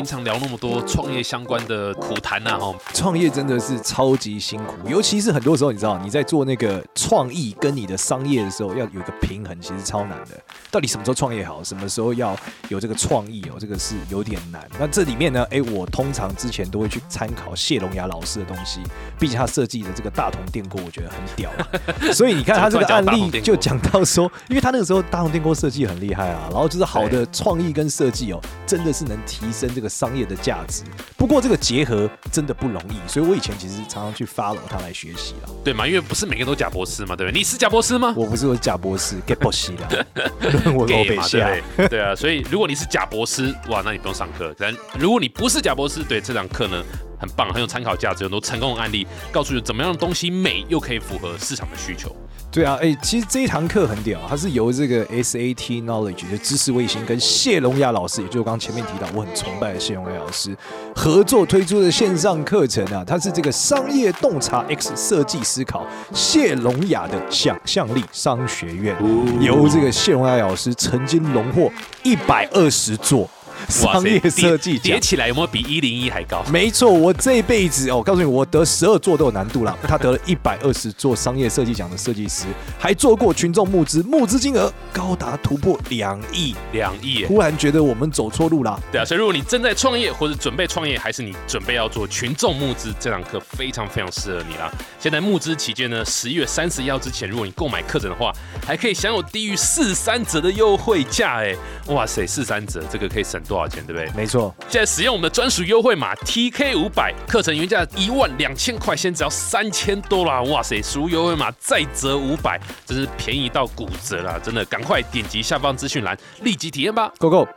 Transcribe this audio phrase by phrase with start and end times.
[0.00, 10.30] 平常聊那么多创业相关的苦谈呐，哈，创业真的是超级辛苦，尤其是很多时候，你知道你在做那个创意跟你的商业的时候，要有一个平衡，其实超难的。
[10.70, 12.34] 到底什么时候创业好，什么时候要
[12.70, 14.66] 有这个创意哦，这个是有点难。
[14.78, 18.80] 那这里面呢，哎，我通常之前都会去参考谢龙雅老师的东西，
[19.18, 21.50] 毕竟他设计的这个大同电锅，我觉得很屌。
[22.10, 30.84] 所以你看他这个案例就讲到说，因为他那个时候大同电锅设计很厉害啊，然后就是好的创意跟设计哦，真的是能提升这个商业的价值。
[31.16, 35.50] 不过这个结合真的不容易，所以我以前其实常常去 follow 他来学习了。
[35.64, 35.86] 对嘛？
[35.86, 37.38] 因为不是每个人都贾博士嘛，对不对？
[37.38, 38.14] 你是贾博士吗？
[38.16, 40.06] 我不是，我是贾博士，get 博士的，
[40.72, 42.14] 我给嘛，对对啊。
[42.14, 44.54] 所以如果你是贾博士，哇，那你不用上课。
[44.56, 46.82] 但如果你不是贾博士，对这堂课呢？
[47.20, 52.10] 很棒，很有参考价值，很多成功的案例，告诉你怎么样的东西美又可以符合市场的需求。
[52.50, 60.56] 对啊，哎，其实这一堂课很屌，它是由这个 SAT Knowledge 的知识卫星跟谢龙雅老师，也就是刚刚前面提到我很崇拜的谢龙雅老师
[60.96, 63.04] 合作推出的线上课程啊。
[63.06, 68.96] 它是这个商业洞察 X 设计思考谢龙雅的想象力商学院，
[69.40, 71.70] 由这个谢龙雅老师曾经荣获
[72.02, 73.30] 一百二十座。
[73.68, 76.42] 商业设计叠起来有没有比一零一还高？
[76.52, 79.76] 没错，我这一辈子哦，我告诉你，我得十二座都有难度了。
[79.82, 82.44] 他得了 一百二十座商业设计奖的设计师，
[82.78, 87.24] 还做过群众募资，募资金额高达突破两亿，两亿！
[87.24, 88.80] 突然觉得我们走错路了。
[88.92, 94.70] 对啊，所以如果你正在创业或者准备创业，还是你准备要做群众募资，这堂课非常非常适合你啦。
[95.00, 98.32] 现在募资期间呢，十一月三十一号之前，如果你购买课程的话，
[98.64, 101.40] 还可以享有低于四三折的优惠价。
[101.40, 101.54] 哎，
[101.86, 103.40] 哇塞，四三折，这个可以省。
[103.50, 104.08] 多少钱，对不对？
[104.16, 110.40] 没错，现在使用我们的专属优惠码 TK 五百，课程原价一万两千块，现在只要三千多啦！
[110.42, 114.38] 哇塞，输入优惠码再折五百，真是便宜到骨折啦！
[114.40, 117.48] 真的，赶快点击下方资讯栏，立即体验吧！Go Go！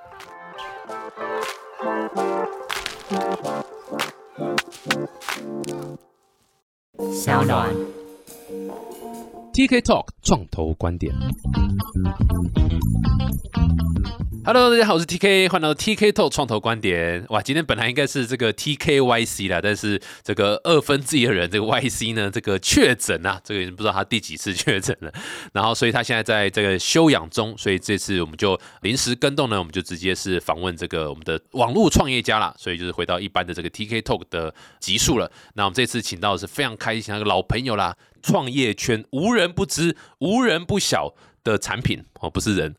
[7.14, 7.70] 小暖
[9.54, 11.14] TK Talk 创投观点。
[14.46, 17.24] Hello，大家好，我是 TK，欢迎来到 TK Talk 创投观点。
[17.30, 25.14] 哇，今天本来应该是这个 TKYC 啦，但是这个二分之一的人，这个 YC 呢，这个确诊啊，这个已经不知道他第几次确诊了。
[25.54, 32.54] 然后，所以他现在在这个休养中，所以这次我们就临时跟动呢，我们就直接是访问这个我们的网络创业家啦。
[32.58, 35.32] 所以就是回到一般的这个 TK Talk 的集数了。
[35.54, 41.14] 那我们这次请到的是非常开心，那个老朋友啦，创业圈无人不知，无人不晓。
[41.44, 42.74] 的产品哦，不是人，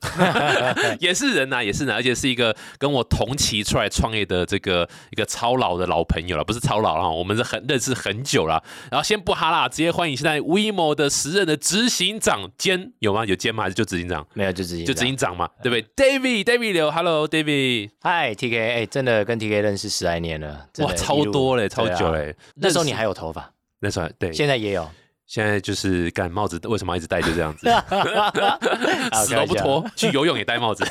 [0.98, 8.64] 也是人呐，也是人，而且是一个跟我同期出来创业的这个一个超老的老朋友了，不是超老了，我们是很认识很久了。
[8.90, 13.26] 然后先不哈啦，直接欢迎现在 WeMo 的时任的执行长兼有吗？
[13.26, 13.64] 有兼吗？
[13.64, 14.26] 还是就执行长？
[14.32, 22.34] 没有，就执行就执行长嘛，对不对？David，David 刘，Hello，David，嗨，TK，哎，真的跟 TK 认识十来年了，哇，超多嘞，超久嘞。
[22.54, 24.90] 那时候你还有头发，那时候对，现在也有。
[25.34, 27.66] 现在就是干帽子，为什么一直戴就这样子，
[29.26, 30.84] 死都不脱，去游泳也戴帽子，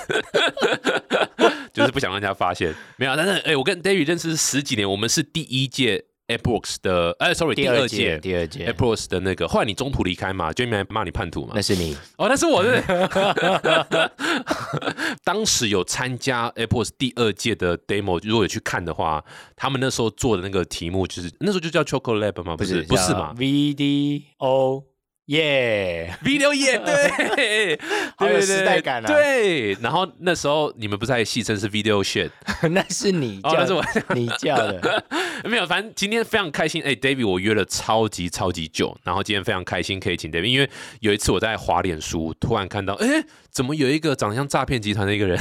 [1.71, 2.75] 就是不想让人家发现。
[2.97, 6.07] 没有，但是哎，我跟 David 认识十几年，我们是第一届。
[6.37, 12.83] Apple's 的哎，sorry，第二届，第二届 Apple's 的那个，后来你中途离开嘛，Jamie 骂你叛徒嘛，那是你哦，那是我是。
[15.23, 19.23] 当时有参加 Apple's 第二届的 demo，如果有去看的话，
[19.55, 22.57] 他们那时候做的那个题目就是那时候就叫 Chocolate Lab 吗？
[22.57, 24.83] 不是，不是嘛？VDO。
[25.27, 27.79] 耶，video 耶，对，
[28.17, 29.07] 好有时代感啊！
[29.07, 32.29] 对，然后那时候你们不是还戏称是 video shit，
[32.71, 33.81] 那是你叫，那是我
[34.13, 35.05] 你叫的，
[35.45, 36.83] 没有，反正今天非常开心。
[36.83, 40.69] 哎，David，我约了超级超级久，然后今天非常开心可以请 David，因为
[40.99, 45.39] 有一次我在滑脸书，突然看到，哎，怎么有一个长得像诈骗集团的一个人，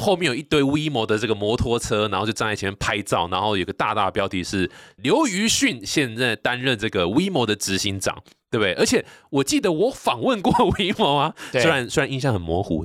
[0.00, 8.22] 后面有一堆 WeMo 的这个摩托车，然后就站在前面拍照，然后有个大大的标题是刘于迅现在担任这个 WeMo 的执行长。
[8.50, 8.72] 对不对？
[8.74, 12.84] 而且我记得我访问过 WeMo 啊，虽然虽然印象很模糊，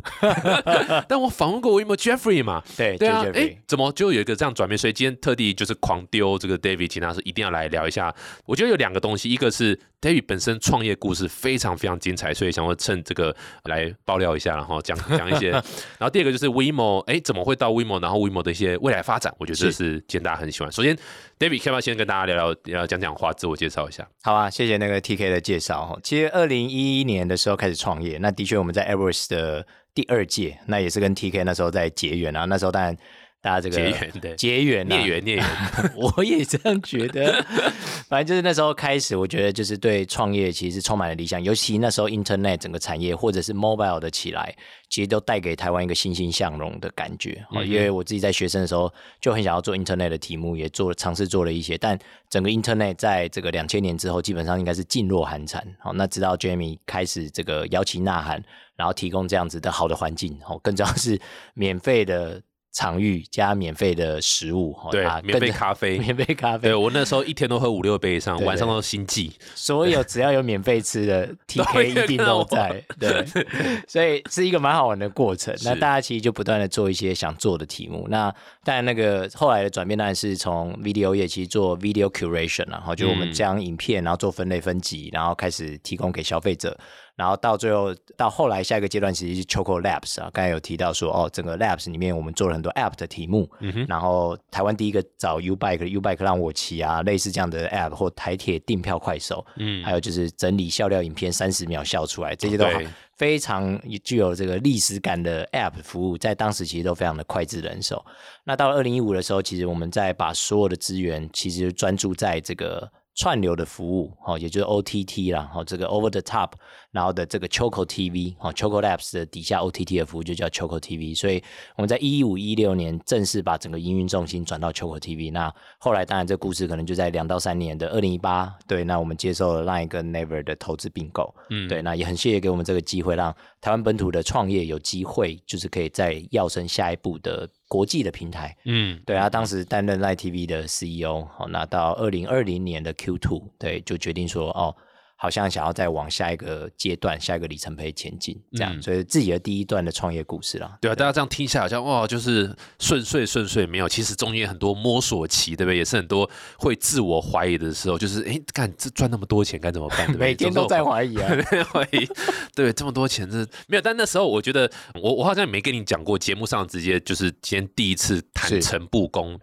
[1.10, 4.78] 但我访问过 WeMo Jeffrey 嘛，对对啊，哎，怎么就有一个这样转变？
[4.78, 8.14] 所以今天特地就是狂丢这个 David，请他是一定要来聊一下。
[8.46, 15.50] 我觉得有两个东西，一个是 David 本身创业故事非常非常精彩，所以想要趁这个来爆料一下，然后讲讲一些。
[15.98, 18.00] 然后第二个就是 WeMo，哎，怎么会到 WeMo？
[18.02, 20.72] 然后 WeMo 的一些未来发展，我觉得这是今天大家很喜欢。
[20.72, 20.96] 首先
[21.40, 24.08] ，David 可不要先跟大家聊聊，聊讲讲话，自我介绍一下？
[24.22, 25.60] 好啊，谢谢那个 TK 的介。
[25.60, 29.66] 绍哈，其实二零一一年的时候开始创业，那的确我们在 Evers 的
[29.96, 32.46] 第二届，那也是跟 TK 那时候在结缘啊。
[32.46, 32.96] 那时候当然
[33.46, 35.46] 大家这个结缘的结缘、啊、孽缘孽缘，
[35.96, 37.46] 我也这样觉得。
[38.10, 44.56] 反正就是那时候开始，我觉得就是对创业其实充满了理想，尤其那时候 Internet 整个产业或者是 Mobile 的起来，
[44.90, 47.46] 其实都带给台湾一个欣欣向荣的感觉。
[47.52, 51.96] 哦因为我自己在学生的时候就很想要做 Internet 的题目，也做了尝试做了一些，但
[52.28, 55.64] 整个 Internet 在这个两千年之后，基本上应该是噤若寒蝉。
[55.80, 58.44] 好，那直到 Jamie 开始这个摇旗呐喊，
[58.76, 61.22] 然后提供这样子的好的环境，哦，更重要是
[61.54, 62.42] 免费的。
[62.76, 65.98] 场域加免费的食物，哦对啊， 免费咖啡。
[65.98, 69.32] 免费咖啡对，我那时候一天都喝五六杯以上，晚上都心悸。
[69.56, 73.26] 所有只要有免费吃的 TK 一定都在，对，
[73.88, 75.56] 所以是一个蛮好玩的过程。
[75.64, 78.08] 那大家其实就不断的做一些想做的题目。
[78.10, 78.34] 那
[78.66, 86.78] 但那个后来的转变当然是从 video 业其实做 video curation 然后就我们嗯将影片然后做分类分级，然后开始提供给消费者。
[87.16, 93.50] 然后到最后，到后来下一个阶段其实是 Choco Labs 啊，刚才有提到说，哦，整个 Labs 里面我们做了很多 App 的题目，
[93.88, 102.80] 然后台湾第一个找 U Bike，U Bike 让我骑啊，类似这样的 App 或台铁订票快手，嗯，还有就是整理笑料影片三十秒笑出来，这些都好
[103.16, 108.06] 非常具有这个历史感的 App 服务，在当时其实都非常的脍炙人手。
[108.44, 116.52] 那到了二零一五的时候，其实我们在把所有的资源其实专注在这个串流的服务，哦，也就是 OTT 啦，哦，这个 Over the Top，
[116.96, 121.44] 然后的这个 Choco TV，哦，Choco Labs 的底下 OTT 的服务就叫 Choco TV，所以
[121.76, 125.30] 我们在一五一六年正式把整个营运重心转到 Choco TV。
[125.30, 138.56] 那后来当然这故事可能就在两到三年的二零一八，对，那我们接受了 Line 跟 Never 的投资并购，嗯对，那也很谢谢给我们这个机会，让台湾本土的创业有机会，就是可以在跃升下一步的国际的平台。
[138.64, 144.74] 嗯，对啊，当时担任 Line TV 的 CEO，好，那到二零二零年的 Q two，对，就决定说，哦，
[145.16, 150.78] 好像想要再往下一个阶段、下一个里程碑前进，这样，嗯所以自己的第一段的创业故事啦。
[150.82, 155.78] 对啊，大家这样听下来好像哇，就是顺遂顺遂，没有，其实中间很多摸索期，对不对？
[155.78, 160.06] 也是很多会自我怀疑的时候，就是哎，干这赚那么多钱该怎么办？
[160.08, 161.30] 对不对 每天都在怀疑啊，
[161.72, 162.08] 怀疑，
[162.54, 163.82] 对，这么多钱，这没有。
[163.82, 164.70] 但那时候我觉得，
[165.02, 169.40] 我我好像也没跟你讲过，节目上直接就是今天第一次坦诚布公，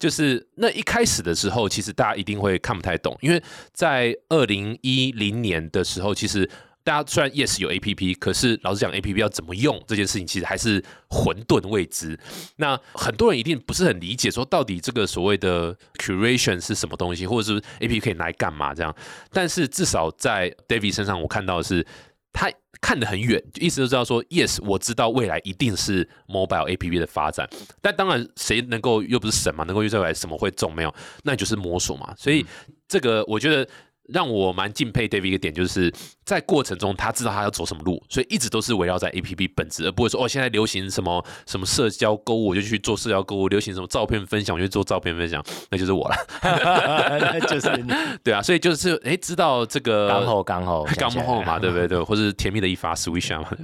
[0.00, 3.40] 就是那一开始的时候，其实大家一定会看不太懂，因为
[3.72, 6.50] 在二零一零年的时候，其实。
[6.82, 12.18] 大家虽然 Yes 有 A P P，可是老实讲，A P P 要怎么用这件事情，其实还是混沌未知。
[12.56, 18.96] 那很多人一定不是很理解，说到底这个所谓的 curation 是什么东西，或者是 A P P 可以拿来干嘛这样。
[19.30, 21.86] 但是至少在 David 身上，我看到的是
[22.32, 22.50] 他
[22.80, 27.48] 看得很远，意思就知道说，yes，我知道未来一定是 mobile A P P 的发展，
[27.80, 30.94] 但当然谁能够又不是神嘛，能够预测未来什么会中没有，
[31.24, 32.14] 那就是摸索嘛。
[32.16, 32.44] 所以
[32.88, 33.68] 这个我觉得。
[34.12, 35.92] 让我蛮敬佩 David 一个点，就是
[36.24, 46.16] 在过程中他知道他要走什么路，所以一直都是围绕在 A P P 本质，而不会说哦，现在流行什么什么社交购物，我就去做社交购物；流行什么照片分享，我就去做照片分享，那就是我了。
[46.42, 47.92] 那就是你
[48.22, 51.88] 对啊，所以就是哎，知道这个刚好刚好刚好嘛， 对不对？
[51.88, 53.56] 对，或是甜蜜的一发 switch 啊嘛，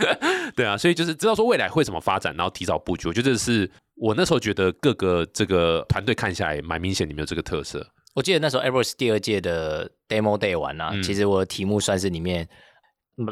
[0.56, 3.08] 对啊，所以就是知道说未来会怎么发展，然后提早布局。
[3.08, 7.86] 我觉得这是我那时候觉得各个这个团队看下来蛮明显，你们有这个特色。
[8.14, 12.44] 我记得那时候 Airbus 第二届的 Demo Day 完啊，嗯其实我的题目算是里面。
[12.44, 12.48] 嗯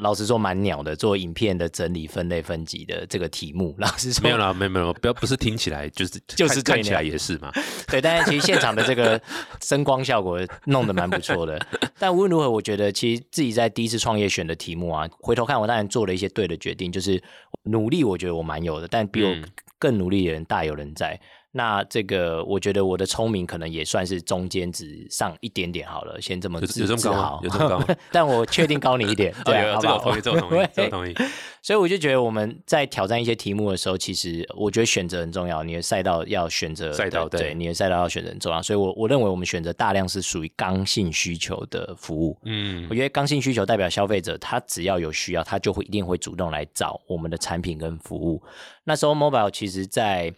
[0.00, 3.75] 老实说，蛮鸟的，做影片的整理、分类、分级的这个题目。
[3.82, 7.50] 老实说，没有啦，没有没有，不要不是听起来就是 就是看看起来也是嘛。
[7.88, 9.20] 对，但是其实现场的这个
[9.61, 11.58] 声光效果弄得蛮不错的。
[11.99, 17.20] 但无论如何，我觉得其实自己在第一次创业选的题目啊，回头看我当然做了一些对的决定，就是
[17.64, 19.43] 努力，我觉得我蛮有的，但比我嗯
[19.81, 21.20] 更努力的人大有人在。
[21.54, 27.40] 那这个，我觉得我的聪明可能也算是中间值上一点点好了，先这么有自有这么高吗自豪？
[27.44, 27.94] 有这么高？
[28.10, 29.54] 但我确定高你一点， 对？
[29.80, 31.14] 这个我同意，这个同意，这个同意。
[31.60, 35.62] 所以我就觉得我们在挑战一些题目的时候，其实我觉得选择很重要。
[35.62, 38.62] 你的赛道要选择赛道对对你的赛道要选择很重要。
[38.62, 42.36] 所以我我认为我们选择大量是属于刚性需求的服务。
[42.44, 48.42] 嗯我觉得刚性需求代表消费者，他只要有需要，他就会一定会主动来找我们的产品跟服务。
[48.84, 50.32] 那时候 mobile 其实在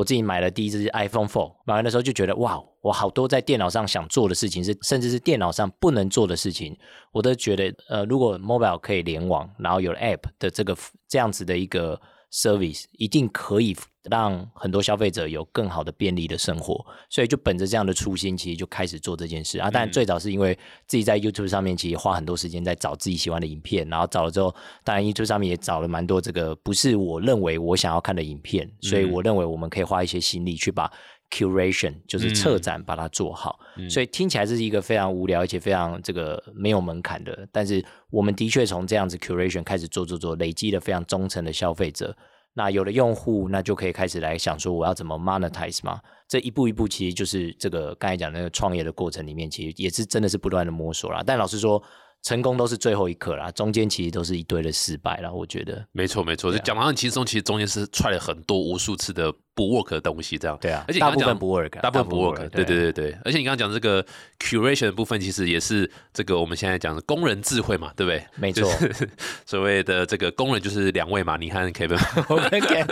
[0.00, 6.74] 我自己买了第一支 iPhone Four，买完的时候就觉得哇，我好多在电脑上想做的事情是，甚至是电脑上不能做的事情，
[7.12, 10.74] 我都觉得呃，如果 mobile 可以联网，然后有了 app 的这个
[11.06, 12.00] 这样子的一个
[12.32, 13.76] service，一定可以
[14.08, 16.84] 让很多消费者有更好的便利的生活。
[17.08, 19.70] 所以就本着这样的初心，其实就开始做这件事啊。
[19.70, 24.54] 当然最早是因为自己在 YouTube 上面其实花很多时间在找自己喜欢的影片，然后找了之后，
[24.84, 30.90] 当然 YouTube 上面也找了蛮多这个不是我认为我想要看的影片，所以我认为我们可以花一些心力去把
[31.30, 33.58] curation 就是策展把它做好。
[33.88, 42.16] 所以听起来这是一个非常无聊而且非常这个没有门槛的，但是我们的确从这样子 curation 开始做做做，累积了非常忠诚的消费者。
[42.54, 46.00] 那有了用户，那就可以开始来想说我要怎么 monetize 嘛。
[46.28, 51.22] 这一步一步，其实就是这个刚才讲那个创业的过程里面，其实也是真的是不断的摸索啦。
[51.26, 51.82] 但老实说，
[52.22, 55.32] 成功都是最后一刻啦，中间其实都是一堆的失败啦。
[55.32, 64.04] 我觉得，没错没错，就讲的很轻松，其实中间是踹了很多无数次的不 work 的东西，这样对啊，而且你大部分刚刚讲不 work，大部分不 work，对对对对对，而且你刚刚讲这个
[64.38, 68.24] curation 的部分，其实也是这个我们现在讲的工人智慧嘛，对不对？
[68.36, 68.70] 没错
[69.44, 72.86] 所谓的这个工人就是两位嘛，你和 Kevin 我跟 Ken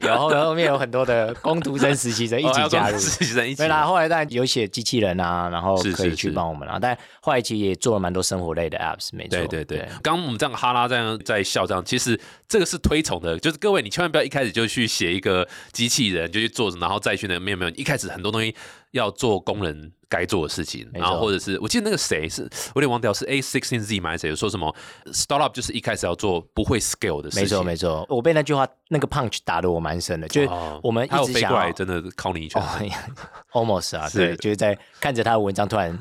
[0.00, 2.98] 有后后面有很多的工读生、实习生一起加入。
[2.98, 6.78] 实习生一起对啦，后来当然有写机器人啊，然后可以去帮我们啊。
[6.80, 9.38] 但后来其实也做了蛮多生活类的 apps，没错。
[9.38, 18.54] 对对对，刚刚我们这样哈拉这样在笑这样，其实这个是推崇的，就是各位你千万不要一开始就去写一个机器人就去做，然后再去那个没有没有，一开始很多东西
[18.92, 22.42] 要做工人该做的事情，然后或者是我记得那个谁是
[22.74, 24.74] 我有点忘掉是 A sixteen Z 吗还是谁说什么
[25.12, 28.06] startup 就是一开始要做不会 scale 的事情，没错没错。
[28.08, 32.62] 我被那句话那个 punch 打的我蛮深的，就是哦我们一直想要过来真的敲你一拳，
[33.52, 34.18] almost 啊，是。
[34.18, 35.96] 对，就是在看着他的文章突然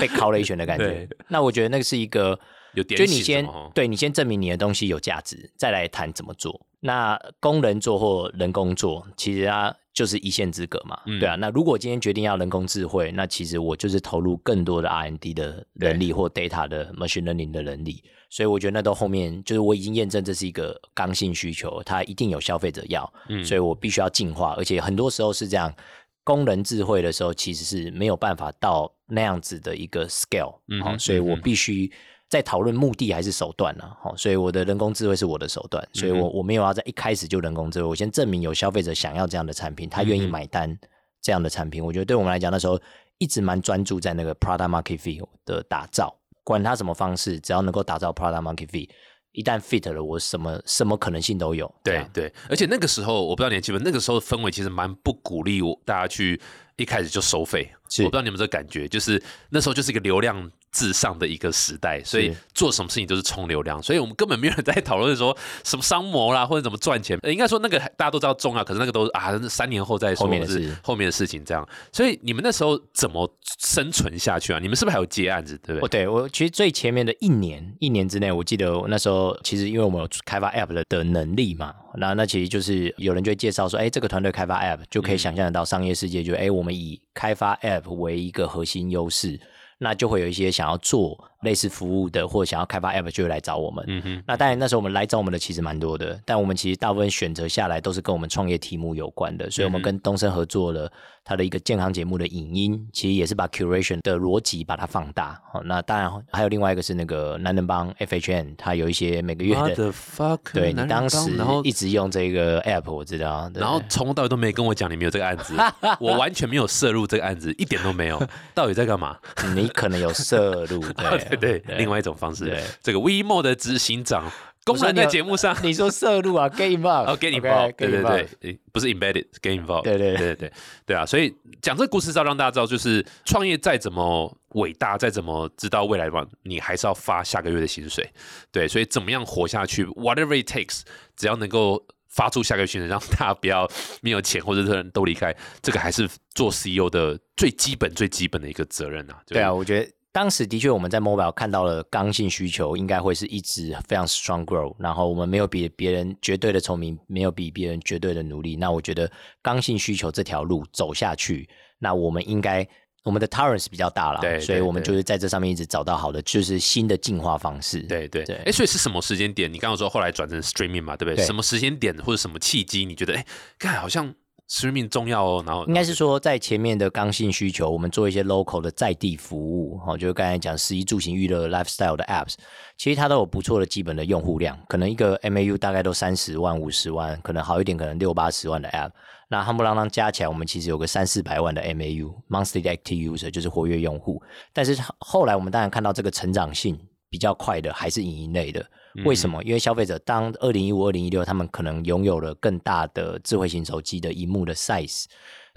[0.00, 1.06] 被敲了一拳的感觉。
[1.28, 2.38] 那我觉得那个是一个，
[2.74, 6.66] 有点就你先对你先证明你的东西有价值，再来谈怎么做。
[6.80, 11.34] 那工人做或人工做，其实它就是一线之隔嘛，嗯对啊。
[11.34, 25.74] 那如果今天决定要人工智慧，那其实我就是投入更多的 R&D 的人力或 data 的 machine learning 的能力，所以我觉得那都后面就是我已经验证这是一个刚性需求，它一定有消费者要，嗯所以我必须要进化，而且很多时候是这样。
[26.22, 31.90] 工人智慧的时候，其实是没有办法到那样子的一个 scale，好、所以我必须
[32.30, 40.78] 在讨论目的还是手段呢、好、所以我的人工智慧是我的手段，所以嗯我我没有要在一开始就人工智慧，我先证明有消费者想要这样的产品，他愿意买单
[41.20, 41.84] 这样的产品。
[41.84, 42.80] 我觉得对我们来讲，那时候
[43.18, 48.88] 一直蛮专注在那个 product market fit 的打造，管它什么方式，只要能够打造 product market fit，
[49.32, 51.68] 一旦 fit 了，我什么什么可能性都有。
[51.82, 56.40] 对对，而且那个时候我不知道年轻人，那个时候的氛围其实蛮不鼓励我大家去
[56.76, 57.68] 一开始就收费。
[57.98, 59.20] 我不知道你们这感觉，就是
[59.50, 67.18] 那时候就是一个流量至上的一个时代，所以做什么事情都是冲流量，所以我们根本没有人在讨论说什么商模啦或者怎么赚钱。
[67.22, 71.66] 呃应该说那个大家都知道重要，可是那个都是啊三年后再说，后面的事后面的事情这样。
[71.92, 74.58] 所以你们那时候怎么生存下去啊？
[74.60, 76.00] 你们是不是还有接案子，对不哦，对？
[76.04, 89.38] 对我其实最前面的一年，一年之内，我记得那时候其实因为我们有开发 App 的的能力嘛，那那其实就是有人就会介绍说，哎，这个团队开发 App 就可以想象得到商业世界就，哎、我们以开发 App 为一个核心优势，
[89.82, 93.82] 那就会有一些想要做类似服务的或者想要开发 App 就会来找我们。
[93.88, 100.92] 嗯哼，那当然，那时候我们来找我们的其实蛮多的，但我们其实大部分选择下来都是跟我们创业题目有关的，所以我们跟东升合作了
[101.24, 105.40] 它的一个健康节目的影音，其实也是把 curation 的逻辑把它放大。
[105.52, 115.54] 好，那当然还有另外一个是那个男人帮 FHN，它有一些每个月的，fuck，对你当时然后一直用这个 app，我知道，然后从头到尾都没跟我讲你们有这个案子，
[116.00, 118.20] 我完全没有涉入这个案子，一点都没有。
[118.54, 119.16] 到底在干嘛？
[119.54, 122.62] 你可能有摄入，对 对对，另外一种方式对。
[122.82, 124.30] 这个 WeMo 的执行长
[124.64, 130.52] 公然在节目上你说摄入啊， get involved，哦，get OK，involved，get 对对对，不是 embedded，get involved，对对对对对
[130.86, 131.06] 对啊！
[131.06, 138.08] 所以讲这个故事是要让大家知道，就是创业再怎么伟大，再怎么知道未来嘛，你还是要发下个月的薪水。
[138.52, 140.82] 对，所以怎么样活下去，whatever it takes，
[141.16, 141.86] 只要能够。
[142.12, 143.70] 发出下个月薪水，让大家不要
[144.02, 149.22] 没有钱或者是都离开，这个还是做 CEO 的最基本、最基本的一个责任啊。
[149.28, 158.56] 对啊，，我觉得当时的确我们在 mobile 看到了刚性需求，应该会是一直非常 strong grow，然后我们没有比别人绝对的聪明，没有比别人绝对的努力。
[158.56, 159.10] 那我觉得
[159.42, 161.48] 刚性需求这条路走下去，
[161.78, 162.66] 那我们应该。
[163.02, 167.80] 我们的 tolerance 比较大了，对所以我们就是在这上面一直找到好的，就是新的进化方式。
[167.84, 169.50] 对对对哎，所以是什么时间点？
[169.50, 171.16] 你刚刚说后来转成 streaming 嘛，对不对？
[171.16, 173.24] 对什么时间点或者什么契机，你觉得哎，
[173.58, 174.14] 看好像
[174.50, 175.44] streaming 重要哦？
[175.46, 182.34] 然后应该是说，在前面的刚性需求，我们做一些 local 的在地服务，哈，就是刚才讲十一住行娱乐 lifestyle 的 apps，
[182.76, 188.90] 其实它都有不错的基本的用户量，可能一个 MAU 大概都三十万、五十万，可能好一点，可能六八十万的 app。
[189.28, 194.20] 那夯不啷当加起来，我们其实有个三四百万的 MAU monthly active user，就是活跃用户。
[194.52, 196.76] 但是后来我们当然看到这个成长性
[197.08, 198.66] 比较快的还是影音类的。
[199.04, 199.42] 为什么？
[199.44, 205.04] 因为消费者当二零一五、二零一六，他们可能拥有了更大的智慧型手机的荧幕的 size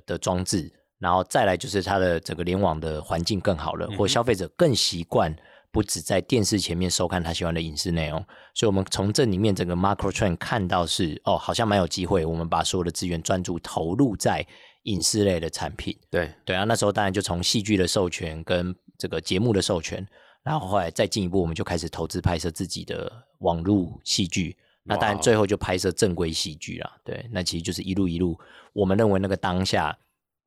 [0.06, 5.36] 的装置，然后再来就是它的整个联网的环境更好了，或消费者更习惯
[5.72, 8.24] 不止在电视前面收看他喜欢的影视内容。
[8.54, 14.46] 所以，我们从这里面整个 macro trend 看到是哦，好像蛮有机会，我们把所有的资源专注投入在
[14.84, 15.98] 影视类的产品。
[16.12, 20.08] 对对啊，那时候当然就从戏剧的授权跟这个节目的授权，
[20.44, 26.98] 然后后来再进一步，我们就开始投资拍摄自己的网络戏剧，那当然最后就拍摄正规戏剧啦。
[27.04, 28.38] 对，那其实就是一路一路，
[28.74, 29.98] 我们认为那个当下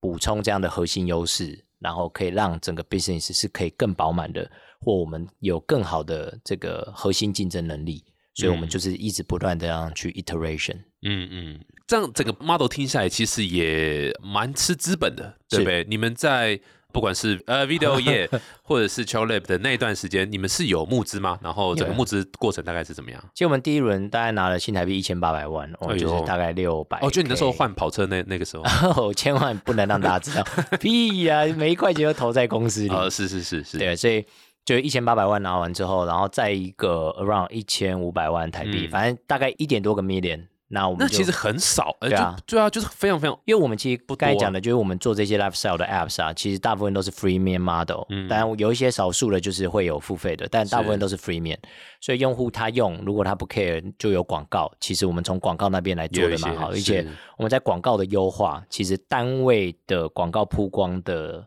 [0.01, 4.51] 补充这样的核心优势，然后可以让整个 business 是可以更饱满的，
[4.81, 8.05] 或我们有更好的这个核心竞争能力。
[8.35, 10.77] 所以我们嗯就是一直不断的样去 iteration。
[11.01, 15.83] 嗯嗯，这样整个 model 听下来，其实也蛮吃资本的，对不对？
[15.89, 16.61] 你们在
[16.97, 18.27] 不管是呃 video 业
[18.63, 21.39] 或者是 c h o Lab 的那一段时间，你们是有募资吗？
[21.43, 23.23] 然后整个募资过程大概是怎么样？
[23.35, 26.99] 其实我们第一轮大概拿了新台币一千八百万，哦，哎就是大概六百。
[27.03, 28.63] 哦，就你那时候换跑车那那个时候，
[28.97, 30.43] 哦，千万不能让大家知道，
[30.81, 32.89] 屁呀、每一块钱都投在公司里。
[32.89, 34.25] 哦，是是是是，对，所以
[34.65, 40.47] 就一千八百万拿完之后，然后再一个 around 一千五百万台币，嗯反正大概一点多个 million。
[40.69, 42.37] 那我们那其实很少，呃对啊。
[42.47, 48.29] 就对啊，就是非常非常因为我们其实不该讲的，就是我们做这些 lifestyle 的 apps 啊，其实大部分都是 free man model，嗯。
[48.29, 51.57] 当然有一些少数的就是会有付费的，但大部分都是 free man，
[52.01, 57.07] 所以用户他用，如果他不 care 就有广告，其实我们从广告那边来做的蛮好，而且
[57.37, 61.47] 我们在广告的优化，其实单位的广告曝光的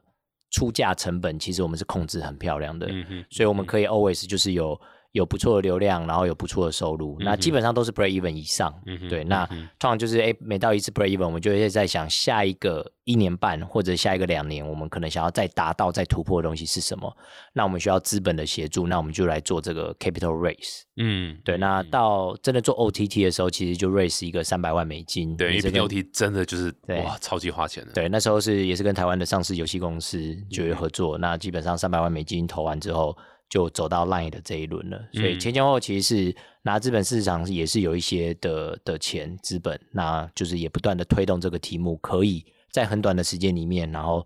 [0.52, 4.80] 出价成本，其实我们是控制很漂亮的，嗯哼，所以我们可以 always 就是有
[5.12, 8.74] 有不错的流量，然后有不错的收入，那基本上都是 break even 以上。
[8.86, 17.12] 嗯对，那嗯通常就是哎，每到一次 break even，我们就会在想下一个一年半或者下一个两年，我们可能想要再达到、再突破的东西是什么？
[17.54, 20.82] 那我们需要资本的协助，那我们就来做这个 capital raise。
[20.98, 25.36] 嗯，对，那到真的做 OTT 的时候，其实就 raise 一个三百万美金。
[25.36, 26.72] 对，因为也是跟 POT 真的就是
[27.04, 33.18] 哇，超级花钱的，对，那时候是也是跟台湾的上市游戏公司就嗯有合作，那基本上三百万美金投完之后，
[33.50, 35.10] 就走到 Line 的这一轮了。
[35.12, 44.26] 所以嗯前前后后其实是拿资本市场也是有一些的的钱资本，那就是也不断的推动这个题目，可以在很短的时间里面，然后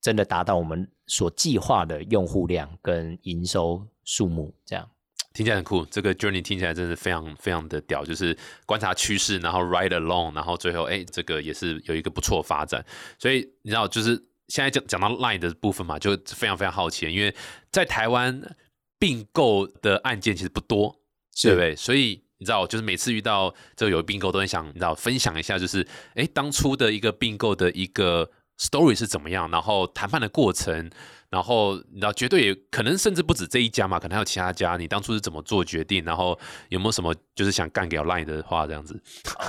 [0.00, 4.88] 真的达到我们所计划的用户量跟营收数目，这样。
[5.32, 12.82] 听起来很酷，这个 journey 听起来真的非常非常的屌，就是观察趋势，然后 ride along，然后最后哎，这个也是有一个不错发展。
[13.18, 14.18] 所以你知道，就是
[14.48, 17.34] 现在讲讲到 line 的部分嘛，就非常非常好奇，因为
[17.70, 18.56] 在台湾
[18.98, 21.00] 并购的案件其实不多，
[21.42, 21.74] 对不对？
[21.74, 30.90] 所以你知道，就是每次遇到这个有并购，都很想你知道分享一下，就是哎当初的一个并购的一个 story 是怎么样，然后谈判的过程。
[31.28, 34.76] 然后你知道，绝对也可能甚至不止这一家嘛，可能还有其他家。
[34.76, 36.02] 你当初是怎么做决定？
[36.04, 36.38] 然后
[36.68, 38.98] 有没有什么就是想干掉 Line 的话，这样子？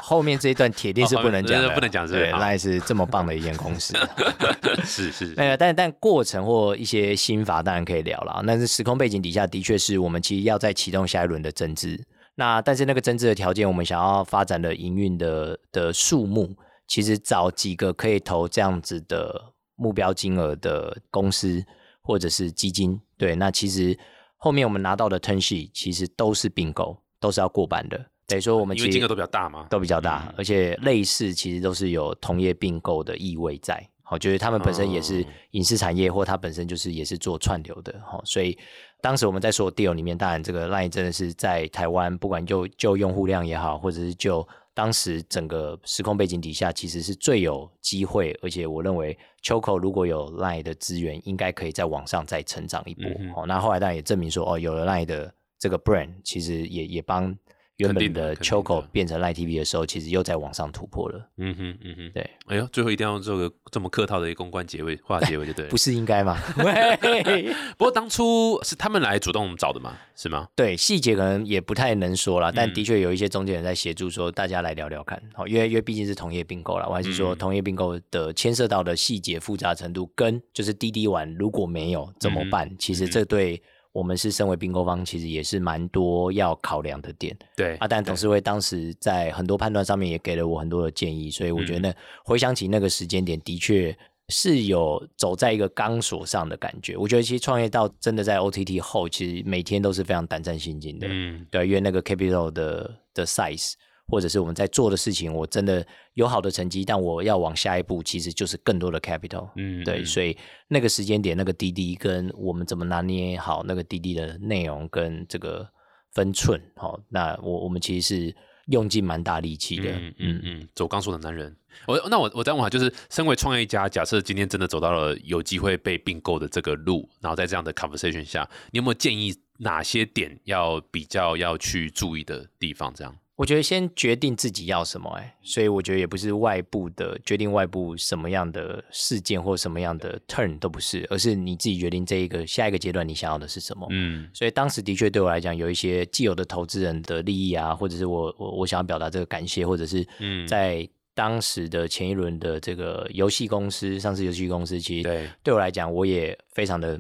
[0.02, 3.94] 后面这一段铁定是哦不能讲不能讲是不是对，Line 是这么棒的一间公司。
[4.84, 8.44] 是是，那个，但但过程或一些心法当然可以聊了。
[8.46, 11.98] 但是时空背景底下，的确是我们其实要再启动下一轮的增资。
[12.36, 16.56] 那但是那个增资的条件，我们想要发展的营运的的数目，
[16.88, 21.64] 其实找几个可以投这样子的目标金额的公司
[22.02, 23.98] 或者是基金，对，那其实
[24.38, 27.98] 后面我们拿到的 turn sheet 其实都是并购，都是要过半的。
[28.26, 29.68] 等于说我们因为金额都比较大嘛。
[29.70, 33.86] 都比较大，嗯而且类似其实都是有同业并购的意味在。
[34.04, 37.94] 好，就是他们本身也是哦影视产业，或它本身就是也是做串流的。
[38.06, 38.58] 好，所以
[39.02, 44.48] 当时我们在说 deal 里面，当然这个 Line 真的是在台湾，不管就就用户量也好，或者是就
[44.78, 53.06] 当时整个时空背景底下，其实是最有机会，而且我认为 Choco 如果有 Line 的资源，应该可以在往上再成长一波。
[53.18, 57.36] 嗯哦，那后来当然也证明说，哦，有了 Line 的这个 brand，其实也也帮
[57.78, 61.30] 原本的 Choco 变成 Line TV 的时候，其实又在往上突破了。
[61.38, 65.78] 嗯哼嗯哼，对，哎呦，最后一定要做个这么客套的一个公关结尾，话结尾就对了 不。
[65.78, 66.38] 是应该吗？
[67.78, 70.48] 不过当初是他们来主动找的嘛，是吗？
[70.56, 75.22] 对，细节可能也不太能说了，但嗯的确有一些中间人在协助，说大家来聊聊看。
[75.34, 82.70] 好，因为因为毕竟是同业并购了，我还是说嗯同业并购的牵涉到的细节复杂程度，跟就是滴滴玩如果没有怎么办？
[82.80, 83.62] 其实这对
[83.98, 87.36] 我们是身为并购方，其实也是蛮多要考量的点。
[87.56, 93.98] 对啊，但董事会当时在很多判断上面也给了我很多的建议，所以我觉得回想起那个时间点，的确
[94.30, 96.96] 是有走在一个钢索上的感觉。
[96.96, 101.08] 我觉得其实创业到真的在 OTT 后，其实每天都是非常胆战心惊的。
[101.10, 103.74] 嗯对，因为那个 capital 的的 size，
[104.08, 109.50] 或者是我们在做的事情，我真的有好的成绩，但我要往下一步，其实就是更多的 capital。
[109.56, 115.68] 嗯，对，嗯所以那个时间点，那个滴滴跟我们怎么拿捏好那个滴滴的内容跟这个
[116.14, 118.36] 分寸，好、那我我们其实是
[118.68, 121.56] 用尽蛮大力气的，嗯嗯嗯，走钢索的男人。
[121.86, 132.92] 我那我我再问下，就是身为创业家，假设今天真的走到了有机会被并购的这个路，然后在这样的 conversation 下，你有没有建议哪些点要比较要去注意的地方？
[132.96, 143.88] 这样，我觉得先决定自己要什么，哎，所以我觉得也不是外部的决定，外部什么样的事件或什么样的 turn 都不是，而是你自己决定这一个下一个阶段你想要的是什么。
[143.92, 144.28] 嗯。
[144.34, 157.00] 所以当时的确对我来讲，有一些既有的投资人的利益啊，或者是我我我想要表达这个感谢，或者是嗯，在当时的前一轮的这个游戏公司上市游戏公司，其实对，对我来讲，我也非常的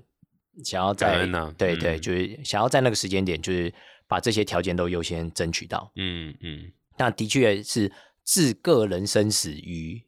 [0.64, 1.26] 想要在
[1.58, 2.02] 对对，嗯。
[2.02, 3.74] 就是想要在那个时间点，就是
[4.08, 5.92] 把这些条件都优先争取到。
[5.96, 7.92] 嗯嗯那的确是
[8.24, 10.02] 置个人生死于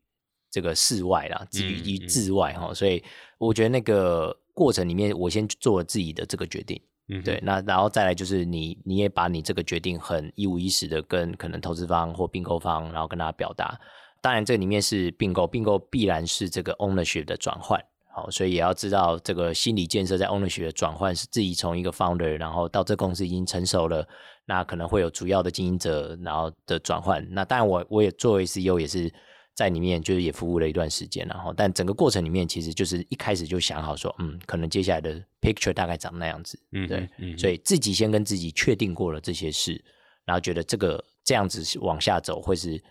[0.49, 3.03] 这个事外啦，置于于嗯嗯治外哈、所以
[3.37, 6.81] 我觉得那个过程里面，我先做了自己的这个决定。
[7.11, 13.79] 嗯，对，，那然后再来就是你，你也把你这个决定很一五一十的跟可能投资方或并购方，然后跟他表达。
[14.21, 17.83] 当然，这里面是并购，并购必然是这个 ownership 的转换，
[18.19, 24.05] 好，所以也要知道这个心理建设在 ownership 的转换是自己从一个 founder，然后到这公司已经成熟了，
[24.45, 27.25] 那可能会有主要的经营者，然后的转换。
[27.31, 29.11] 那当然我我也作为 CEO 也是
[29.55, 39.81] 在里面，就是也服务了一段时间，然后但整个过程里面其实就是一开始就想好说，嗯，可能接下来的 picture 大概长那样子，嗯对，嗯所以自己先跟自己确定过了这些事，
[40.25, 42.81] 然后觉得这个这样子往下走会是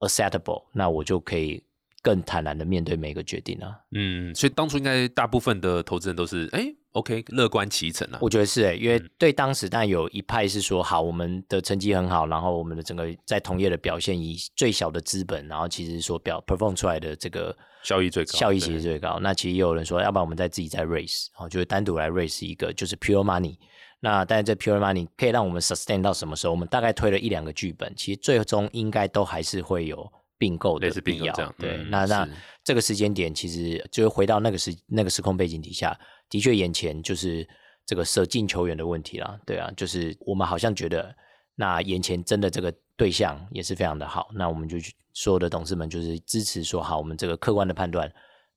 [0.00, 1.62] acceptable，那我就可以
[2.02, 3.74] 更坦然的面对每个决定啊。
[3.92, 8.18] 嗯，所以当初应该大部分的投资人都是哎，OK，乐观其成啊。
[8.20, 19.18] 我觉得是诶、因为嗯对当时但有一派是说，好，我们的成绩很好，然后我们的整个在同业的表现以最小的资本，然后其实所表 perform 出来的这个效益最高效益其实最高。
[19.20, 23.56] 那其实也有人说，要不然我们再自己再 raise，哦，就是单独来 raise 一个就是 pure money。
[24.04, 26.52] 那但是这 pure money 可以让我们 sustain 到什么时候？
[26.52, 30.12] 我们大概推了一两个剧本，其实最终应该都还是会有
[30.42, 31.32] 并购的必要。
[31.32, 32.28] 购这样对，嗯那那
[32.64, 35.96] 这个时间点，其实就是回到那个时那个时空背景底下，
[36.28, 37.48] 的确眼前就是
[37.86, 39.38] 这个舍近求远的问题啦。
[39.46, 41.14] 对啊，就是我们好像觉得，
[41.54, 48.12] 那眼前真的这个对象也是非常的好，那我们就去所有的董事们就是支持说，好，我们这个客观的判断，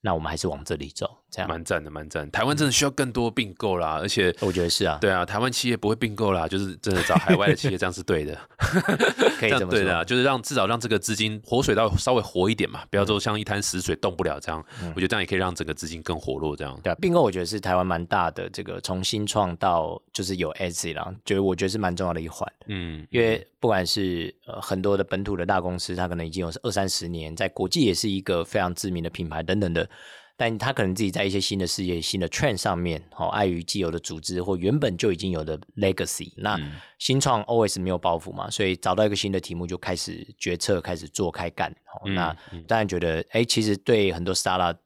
[0.05, 1.49] 那我们还是往这里走，这样。
[1.49, 2.29] 蛮赞的，蛮赞。
[2.29, 8.39] 台湾真的需要更多并购啦，而且我觉得是啊，对啊，台湾企业不会并购啦，就是真的找海外的企业，这样是对的，
[9.39, 14.63] 可以这么对的啊，就是让至少让这个资金活水到稍微活一点嘛，不要说像一滩死水动不了这样。
[14.83, 16.79] 嗯我觉得这样也可以让整个资金更活络，这样。
[16.83, 22.47] 对啊，并购我觉得是台湾蛮大的，这个从新创到就是有 S 啦，觉得我觉得是蛮重要的一环。
[22.67, 29.89] 嗯，因为不管是呃很多的本土的大公司，它可能已经有二三十年，在国际也是一个非常知名的品牌等等的，
[30.37, 36.73] 但它可能自己在一些新的事业、新的 trend 上面，哦，碍于既有的组织或原本就已经有的 legacy，那嗯。
[36.99, 41.71] 新创 always 没有包袱嘛，所以找到一个新的题目就开始决策，开始做开干。
[41.71, 42.63] 哦，嗯那嗯。
[42.67, 44.77] 当然觉得，哎，其实对很多 startup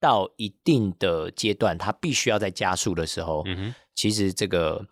[0.00, 3.44] 到一定的阶段，它必须要在加速的时候，
[3.94, 4.84] 其实这个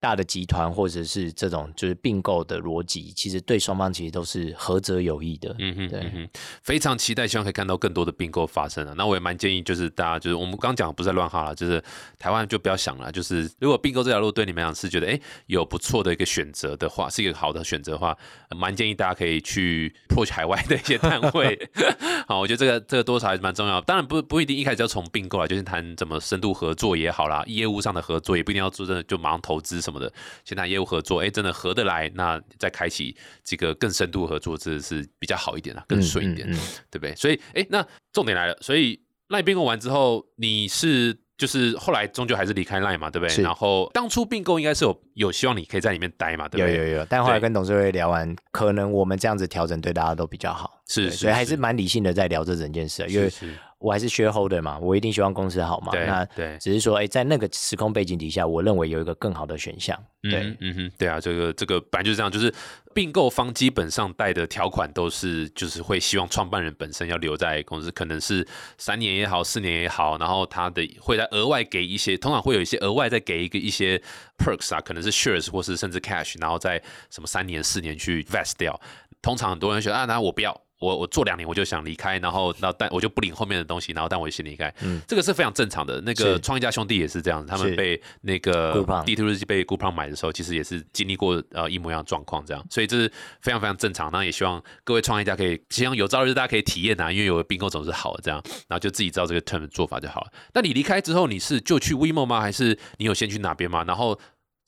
[0.00, 5.54] 大的集团或者是这种就是并购的逻辑，其实对双方其实都是合则有益的。
[5.58, 6.28] 嗯哼，对嗯哼，
[6.62, 8.94] 非常期待，希望可以看到更多的并购发生啊。
[8.96, 11.82] 那我也蛮建议，就是大家就是我们刚讲不是在乱哈了，就是
[12.18, 18.16] 台湾就不要想了，就是如果并购这条路对你们来讲是觉得哎有不错的一个选择的话，是一个好的选择的话，
[18.50, 21.68] 呃蛮建议大家可以去 approach 海外的一些单位。
[22.28, 23.80] 好，我觉得这个这个多少还是蛮重要。
[23.80, 30.12] 当然不不一定一开始要从并购啊，就是谈怎么深度合作也好啦，业务上的合作也不一定要做真的就马上投资什么的，
[30.44, 36.54] 先谈业务合作，哎，真的合得来，那再开启这个更深度合作，这是比较好一点啊，更顺一点，嗯嗯。
[36.54, 36.58] 嗯
[36.90, 37.14] 对不对？
[37.14, 43.42] 所以，哎，那重点来了，所以赖并购完之后，你是就是后来终究还是离开赖嘛，对不对？
[43.42, 46.76] 然后当初并购应该是有有希望你可以在里面待嘛，对不对？
[46.76, 51.56] 有有有，但后来跟董事会聊完，可能我们这样子调整对大家都比较好，是是所以还是是。
[51.56, 53.30] 蛮理性的在聊这整件事，因为
[53.78, 55.92] 我还是 shareholder 嘛，我一定希望公司好嘛。
[55.92, 59.96] 对那对只是说，哎，在那个时空背景底下，我认为有一个更好的选项。
[60.22, 62.52] 对嗯，嗯哼，对啊，这个这个本来就是这样，就是
[62.92, 68.44] 并购方基本上带的条款都是，就是会希望创办人本身要留在公司，可能是
[68.78, 73.96] 三年也好，四年也好，然后他的会在额外给一些，通常会有一些额外再给一个一些
[74.36, 78.80] perks 啊，可能是 shares 或是甚至 cash，然后在什么三年四年去 vest 掉。
[79.22, 80.60] 通常很多人觉得啊，那我不要。
[80.78, 86.00] 我我做两年我就想离开，然后然后但我就不领后面的东西，然后但我就先离开，嗯这个是非常正常的。
[86.02, 93.10] 那个创业家兄弟也是这样，他们被那个地图日记被 g o o p o n 买的时候，其实也是经历过呃一模一样的状况，这样，所以这是
[93.40, 94.10] 非常非常正常。
[94.12, 100.32] 那也希望各位创业家可以，希望有朝一日大家可以体验啊，因为有个并购总是好的，这样，然后就自己知道这个 term 的做法就好了。
[100.54, 102.40] 那你离开之后，你是就去 WeMo 吗？
[102.40, 103.84] 还是你有先去哪边吗？
[103.84, 104.18] 然后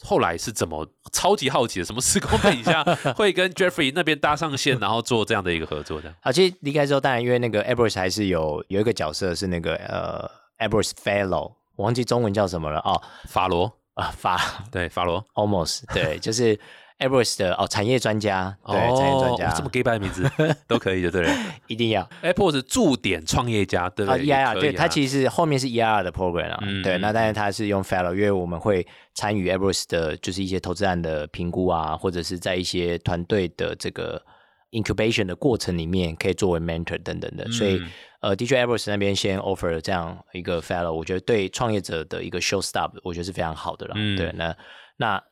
[0.02, 0.86] 后来是怎么？
[1.12, 2.84] 超级好奇的，什么时空背景下
[3.16, 6.14] 会跟 Jeffrey 那边搭上线， 然后做这样的一个合作的？
[6.22, 16.58] 好，其实离开之后，当然因为那个 Abros 还是有有一个角色是那个呃 Abros Fellow，我忘记中文叫什么了哦法罗，啊法对，法罗，almost 对， 就是
[17.00, 20.30] Airbus 的哦产业专家，对，产业专家哦这么 gay 白的名字
[20.68, 21.36] 都可以的，对不对
[21.66, 22.08] 一定要。
[22.20, 34.22] ？Apple 是驻点创业家，对不啊对？，EIR，对，也可以啊它其实后面是 EIR 的 program 啊，对，那但是它是用 fellow，因为我们会参与 Airbus 的，就是一些投资案的评估啊，或者是在一些团队的这个
[34.72, 44.54] incubation 的过程里面，可以作为 mentor 等等的，所以嗯呃，的确 Airbus 那边先 offer 了这样一个 fellow，我觉得对创业者的一个 show stop，我觉得是非常好的了，嗯对，那
[44.98, 45.22] 那。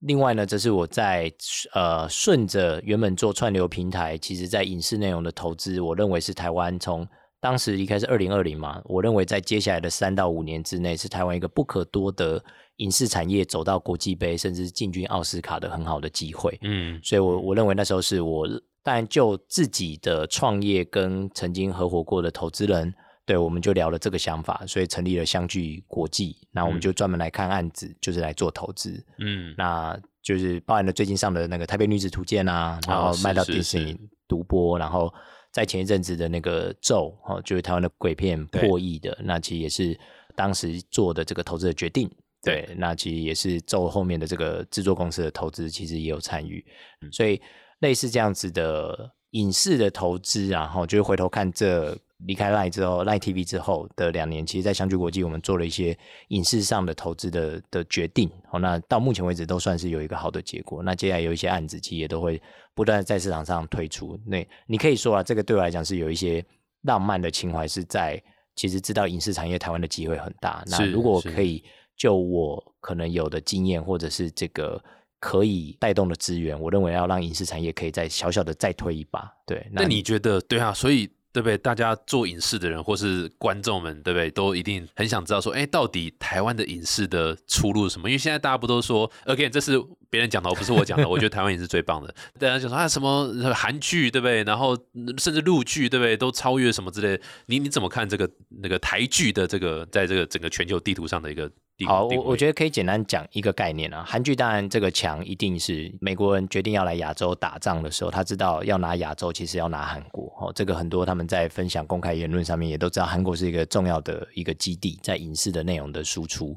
[0.00, 1.32] 另外呢，这是我在
[1.72, 7.06] 呃顺着原本做串流平台，其实在影视内容的投资，我认为是台湾从
[7.40, 12.42] 当时离开是二零二零嘛，我认为在接下来的三到五年之内，是台湾一个不可多得
[12.76, 16.58] 影视产业走到国际杯，甚至进军奥斯卡的很好的机会。
[16.62, 18.46] 嗯所以我我认为那时候是我，
[18.82, 22.92] 但就自己的创业跟曾经合伙过的投资人，
[23.26, 29.04] 对我们就聊了这个想法，所以成立了相聚国际，那我们就专门来看案子，就是来做投资。
[29.18, 35.12] 嗯那就是包含了最近上的那个《台北女子图鉴》啊，然后卖到迪士尼独播，然后
[35.52, 39.98] 在前一阵子的那个《咒》哦，就是台湾的鬼片破亿的，那其实也是
[40.34, 42.08] 当时做的这个投资的决定。
[42.42, 46.64] 对对，那其实也是《咒》后面的这个制作公司的投资，其实也有参与，
[47.00, 47.40] 嗯所以
[47.80, 55.96] 类似这样子的影视的投资啊，然后就是回头看这离开 Line 之后，Line TV 之后的两年，其实，在相聚国际，我们做了一些
[56.28, 58.30] 影视上的投资的的决定。
[58.48, 60.82] 好，那到目前为止都算是有一个好的结果。
[60.82, 62.40] 那接下来有一些案子，其实也都会
[62.74, 64.18] 不断地在市场上推出。
[64.24, 66.44] 那你可以说啊，这个对我来讲是有一些
[66.82, 68.22] 浪漫的情怀，是在
[68.54, 70.64] 其实知道影视产业台湾的机会很大。
[70.66, 71.62] 那如果是可以
[71.96, 74.82] 就我可能有的经验，或者是这个。
[75.18, 79.26] 可以带动的资源，我认为要让影视产业可以再小小的再推一把。
[79.46, 80.74] 对，那你觉得对啊？
[80.74, 81.58] 所以对不对？
[81.58, 84.30] 大家做影视的人或是观众们，对不对？
[84.30, 88.08] 都一定很想知道说，哎，到底台湾的影视的出路是什么？
[88.08, 91.06] 因为现在大家不都说，again，这是别人讲的，不是我讲的。
[91.06, 92.14] 我觉得台湾影视最棒的。
[92.40, 94.42] 大家就说啊，什么韩剧，对不对？
[94.44, 94.74] 然后
[95.18, 96.16] 甚至陆剧，对不对？
[96.16, 97.20] 都超越什么之类。
[97.44, 98.26] 你你怎么看这个
[98.62, 104.02] 那个台剧的这个在这个整个全球地图上的一个地好，我我觉得得可以简单讲一个概念啊。
[104.06, 110.32] 韩剧当然这个强一定是美国人决定要来亚洲打仗的时候，他知道要拿亚洲，其实要拿韩国。
[110.40, 116.56] 哦，这个很多他们在分享公开言论上面也都知道，韩国是一个重要的一个基地，在影视的内容的输出。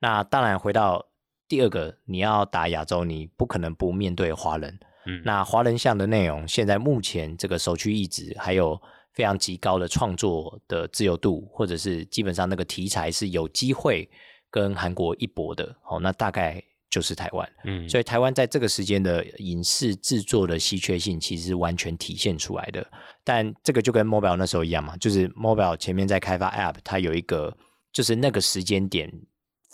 [0.00, 1.06] 那当然回到
[1.48, 4.78] 第二个，你要打亚洲，你不可能不面对华人。
[5.06, 8.76] 嗯那华人向的内容，现在目前这个首屈一指，还有
[9.14, 14.10] 非常极高的创作的自由度，或者是基本上那个题材是有机会
[14.50, 17.48] 跟韩国一搏的，哦，那大概就是台湾。
[17.64, 22.86] 嗯所以台湾在这个时间的影视制作的稀缺性，其实完全体现出来的。
[23.24, 27.56] 但这个就跟 mobile 那时候一样嘛，就是 mobile 前面在开发 app，它有一个
[27.92, 29.12] 就是那个时间点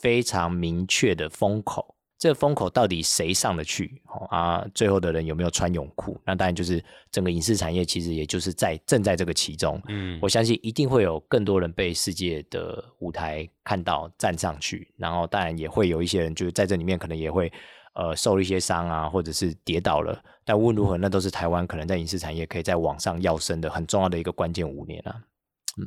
[0.01, 1.95] 非常明确的风口。
[2.23, 4.01] 这个风口到底谁上得去？
[4.07, 6.21] 哦啊，最后的人有没有穿泳裤？
[6.25, 6.81] 那当然就是
[7.11, 9.83] 整个影视产业，其实也就是在正在这个其中。
[9.89, 17.53] 嗯我相信一定会有更多人被世界的舞台看到站上去，然后当然也会有一些人就是在这里面可能也会
[17.95, 20.17] 呃受了一些伤啊，或者是跌倒了。
[20.45, 25.21] 但无论如何，那都是台湾可能在影视产业可以在往上跃升的很重要的一个关键五年啊。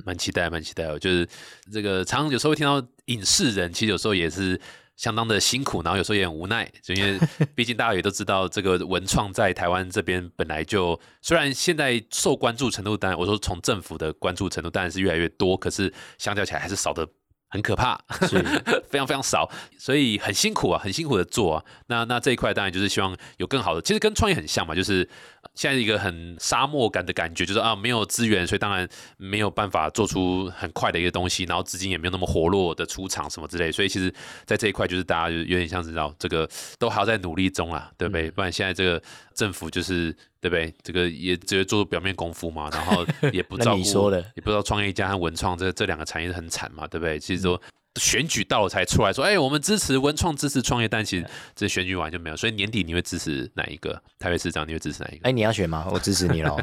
[0.03, 0.99] 蛮期待，蛮期待哦。
[0.99, 1.25] 就是
[1.71, 4.59] 这个，常常有时候会听到影视人，其实有时候也是
[4.95, 7.19] 相当的辛苦，然后有时候也很无奈，就因为
[7.53, 17.07] 毕竟大家也都知道，这个文创在台湾这边本来就虽然现在受关注程度，当然我说从政府的关注程度当然是越来越多，可是相较起来还是少的。
[17.55, 18.37] 很可怕，是
[18.91, 21.63] 非常非常少，所以很辛苦啊，很辛苦的做啊。
[21.87, 25.07] 那那这一块当然就是希望有更好的，其实跟创业很像嘛，就是
[25.53, 34.13] 现在一个很沙漠感的感觉，就是啊没有资源，所以当然没有办法做出很快的一个东西，然后资金也没有那么活络的出场什么之类，所以其实
[34.45, 38.29] 在这一块就是大家就有点像是知道这个都还要在努力中啊，对不对？
[38.31, 39.01] 不然现在这个
[39.33, 40.73] 政府就是对不对？
[40.83, 47.19] 这个也只会做表面功夫嘛，然后 也不照顾，你说的也不知道创业家和文创这这两个产业是很惨嘛，对不对？
[47.19, 47.61] 其实说。
[47.97, 53.93] 选举到了才出来说，哎、我们支持文创，支持创业，但其实这选举完就没有，所以年底你会支持哪一个？
[54.19, 55.29] 台北市长你会支持哪一个？
[55.29, 55.87] 哎，你要选吗？
[55.89, 56.57] 我支持你喽。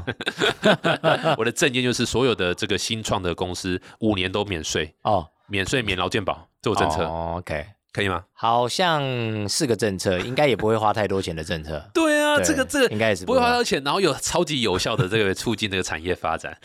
[1.39, 8.25] 我的证件就是所有的这个新创的公司五年都免税，哦，免税免劳健保，这我政策、哦，OK，可以吗？
[8.33, 11.85] 好像是个政策，应该也不会花太多钱的政策。
[11.95, 16.57] 对啊，对这个这个应该也是不会花到钱，然后有超级有效的这个促 进这个产业 发展。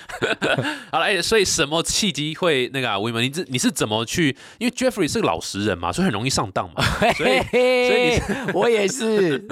[0.92, 4.36] 好了，哎，所以什么契机会那个啊，威门，你这你是怎么去？
[4.58, 6.82] 因为 Jeffrey 是个老实人嘛，所以很容易上当嘛，
[7.16, 8.20] 所以所以
[8.54, 9.46] 我也是。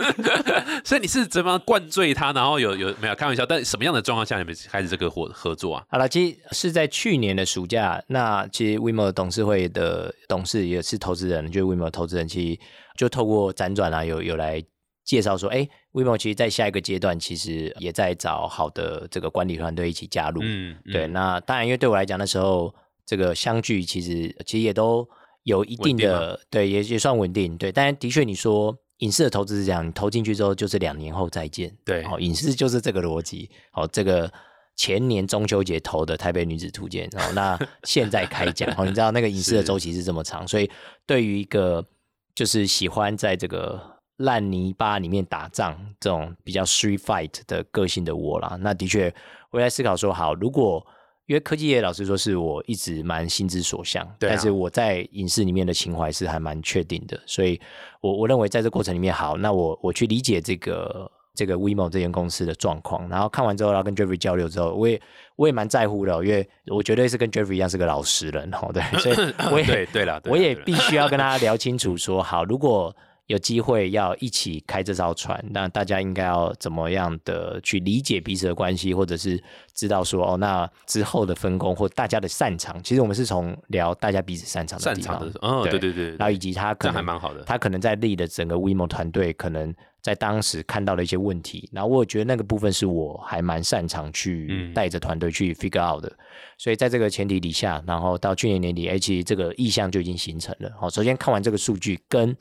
[0.84, 2.32] 所以你是怎么样灌醉他？
[2.32, 3.46] 然后有有没有开玩笑？
[3.46, 5.84] 但什么样的状况下你们开始这个合合作啊？
[5.90, 12.60] 好了，其实是在去年的暑假，那其实 WeMo 董事会的董事也是投资人，就是 WeMo 投资人，其实
[12.98, 14.64] 就透过辗转啊，有有来
[15.04, 20.42] 介绍说，哎，WeMo 其实在下一个阶段其实也在找好的这个管理团队一起加入。
[20.44, 22.74] 嗯，对，那当然，因为对我来讲，那时候
[23.06, 25.08] 这个相聚其实其实也都
[25.44, 27.58] 有一定的，对，也也算稳定。
[27.58, 31.72] 对，但的确你说影视的投资是这样，你投进去之后就是两年后再见。
[31.86, 33.50] 对好、影视就是这个逻辑。
[33.72, 34.32] 好、这个
[34.76, 40.70] 前年中秋节投的《台北女子图鉴》，然后那现在开奖，哦，你知道那个影视的周期是这么长，所以
[41.06, 41.86] 对于一个
[42.34, 43.82] 就是喜欢在这个
[44.18, 49.14] 烂泥巴里面打仗这种比较 street fight 的个性的我啦，那的确
[49.52, 50.86] 我在思考说，好，如果
[51.28, 54.34] 因为科技业老实说是我一直蛮心之所向，对啊。
[54.34, 57.60] 但是我在影视里面的情怀是还蛮确定的，所以
[58.00, 65.00] 我我认为在这过程里面，好，那我我去理解这个这个 WeMo 这间公司的状况，然后看完之后，然后跟 Jeffrey 交流之后，我也
[65.36, 72.96] 我也蛮在乎的哦，因为我绝对是跟 Jeffrey 一样是个老实人哦，对，所以 我也对对了，我也必须要跟大家聊清楚说，好，如果
[73.28, 79.42] 有机会要一起开这艘船，那大家应该要怎么样的去理解彼此的关系，或者是
[79.74, 87.42] 知道说，哦，那之后的分工或大家的擅长，其实我们是从聊大家彼此擅长的擅地方长的，嗯，对对对，然后以及他可能蛮好的。
[87.44, 96.16] 他可能在立的整个 WeMo 团队，可能在当时看到了一些问题，然后我也觉得那个部分是我还蛮擅长去嗯带着团队去 figure out 的，
[96.60, 100.72] 所以在这个前提底下，然后到去年年底，哎，其实这个意向就已经形成了。
[100.80, 102.36] 好，首先看完这个数据，跟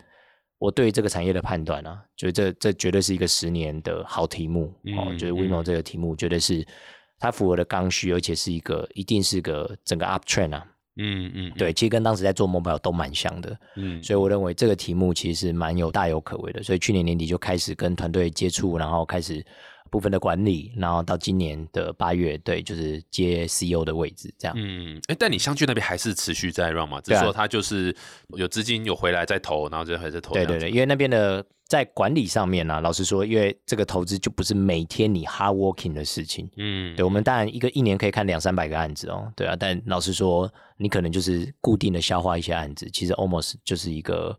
[0.64, 6.66] 我对这个产业的判断啊，觉得这这绝对是一个十年的好题目哦，嗯就是 WeMo 嗯这个题目，绝对是
[7.18, 13.59] 它符合了刚需，而且是一个一定是个整个 up trend 啊，嗯嗯，对，其实跟当时在做 mobile 都蛮像的。
[13.77, 16.62] 嗯，所以我认为这个题目其实蛮有大有可为的。
[16.62, 19.44] 所以去年年底就开始跟团队接触，然后开始
[19.94, 24.54] 部分的管理，然后到今年的八月，对，就是接 CEO 的位置这样。
[24.59, 27.00] 嗯，哎，但你相聚那边还是持续在 run 嘛？
[27.00, 27.94] 只是说他就是
[28.30, 30.35] 有资金有回来再投，然后就还是投。
[30.35, 36.50] 对对对，因为那边的在管理上面呢、老实说，因为这个投资就不是每天你 hard working 的事情。
[36.57, 44.37] 嗯，对，我们当然一个一年可以看两三百个案子哦，对啊，但老实说，你可能就是固定的消化一些案子，其实 almost 就是一个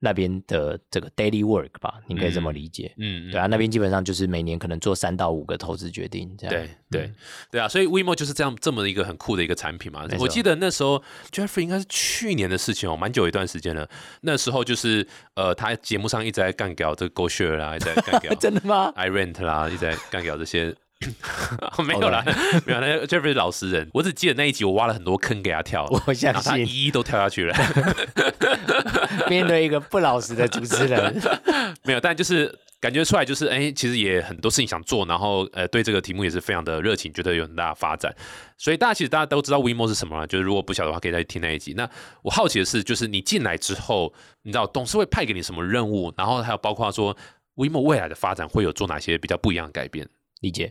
[0.00, 2.92] 那边的这个 daily work 吧，你可以这么理解。
[2.98, 6.54] 嗯，嗯对啊，那边基本上就是每年可能做三到五个投资决定，这样。
[6.54, 7.14] 对对嗯
[7.50, 13.88] 对啊，所以 WeMo 就是这样这么一个很酷的一个产品嘛我记得那时候 Jeffrey 应该是去年的事情哦，蛮久一段时间了。
[14.20, 20.74] 那时候就是呃，他节目上一直在干掉这个 Go Share 啦，一直在干掉 真的吗？i Rent 啦，一直在干掉这些。
[21.84, 22.24] 没有啦，
[22.66, 22.80] 没有。
[22.80, 27.54] 那 Jeffrey 是老实人，我只记得那一集我挖了很多坑给他跳， 我相然后他信一一都跳下去了。
[29.28, 31.22] 面对一个不老实的主持人，
[31.84, 38.14] 没有，但就是感觉出来，就是哎、其实也很多事情想做，然后呃，对这个题目也是非常的热情，觉得有很大的发展。
[38.58, 41.72] 所以大家其实大家都知道 WeMo 是什么了，就是如果不晓得的话，可以再听那一集。
[41.74, 41.88] 那
[42.22, 44.12] 我好奇的是，就是你进来之后，
[44.42, 47.16] 你知道董事会派给你什么任务，然后还有包括说
[47.56, 50.06] WeMo 未来的发展会有做哪些比较不一样的改变？
[50.44, 50.70] 理解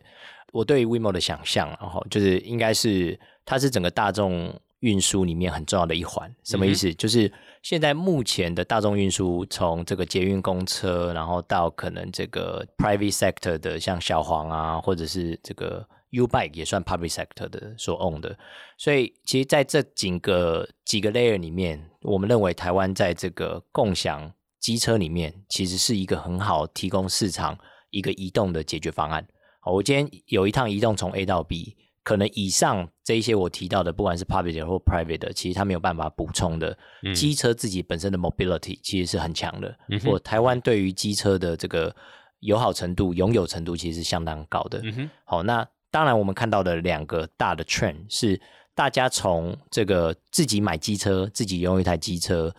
[0.51, 6.31] 我对于 WeMo 的想象，然后就是应该是它是整个大众运输里面很重要的一环。
[6.43, 6.93] 什么意思？
[6.93, 7.31] 就是
[7.63, 18.38] 现在目前的大众运输，从这个捷运公车，然后到可能这个 private sector 的，像小黄啊，或者是这个 U Bike 也算 public sector 的所 own 的。
[18.77, 27.57] 所以其实在这几个几个 layer 里面，我们认为台湾在这个共享机车里面，其实是一个很好提供市场
[27.89, 29.25] 一个移动的解决方案。
[29.63, 36.78] 好，我今天有一趟移动从 A 到 B，可能以上这一些我提到的，不管是 public 的或 private 的，其实它没有办法补充的。
[37.02, 41.95] 嗯机车自己本身的 mobility 其实是很强的，嗯哼或台湾对于机车的这个
[42.41, 44.82] 友好程度、拥有程度其实是相当高的。
[44.84, 48.38] 嗯哼，好，那当然我们看到的两个大的 trend 是，
[48.76, 52.54] 大家从这个自己买机车、自己拥有一台机车，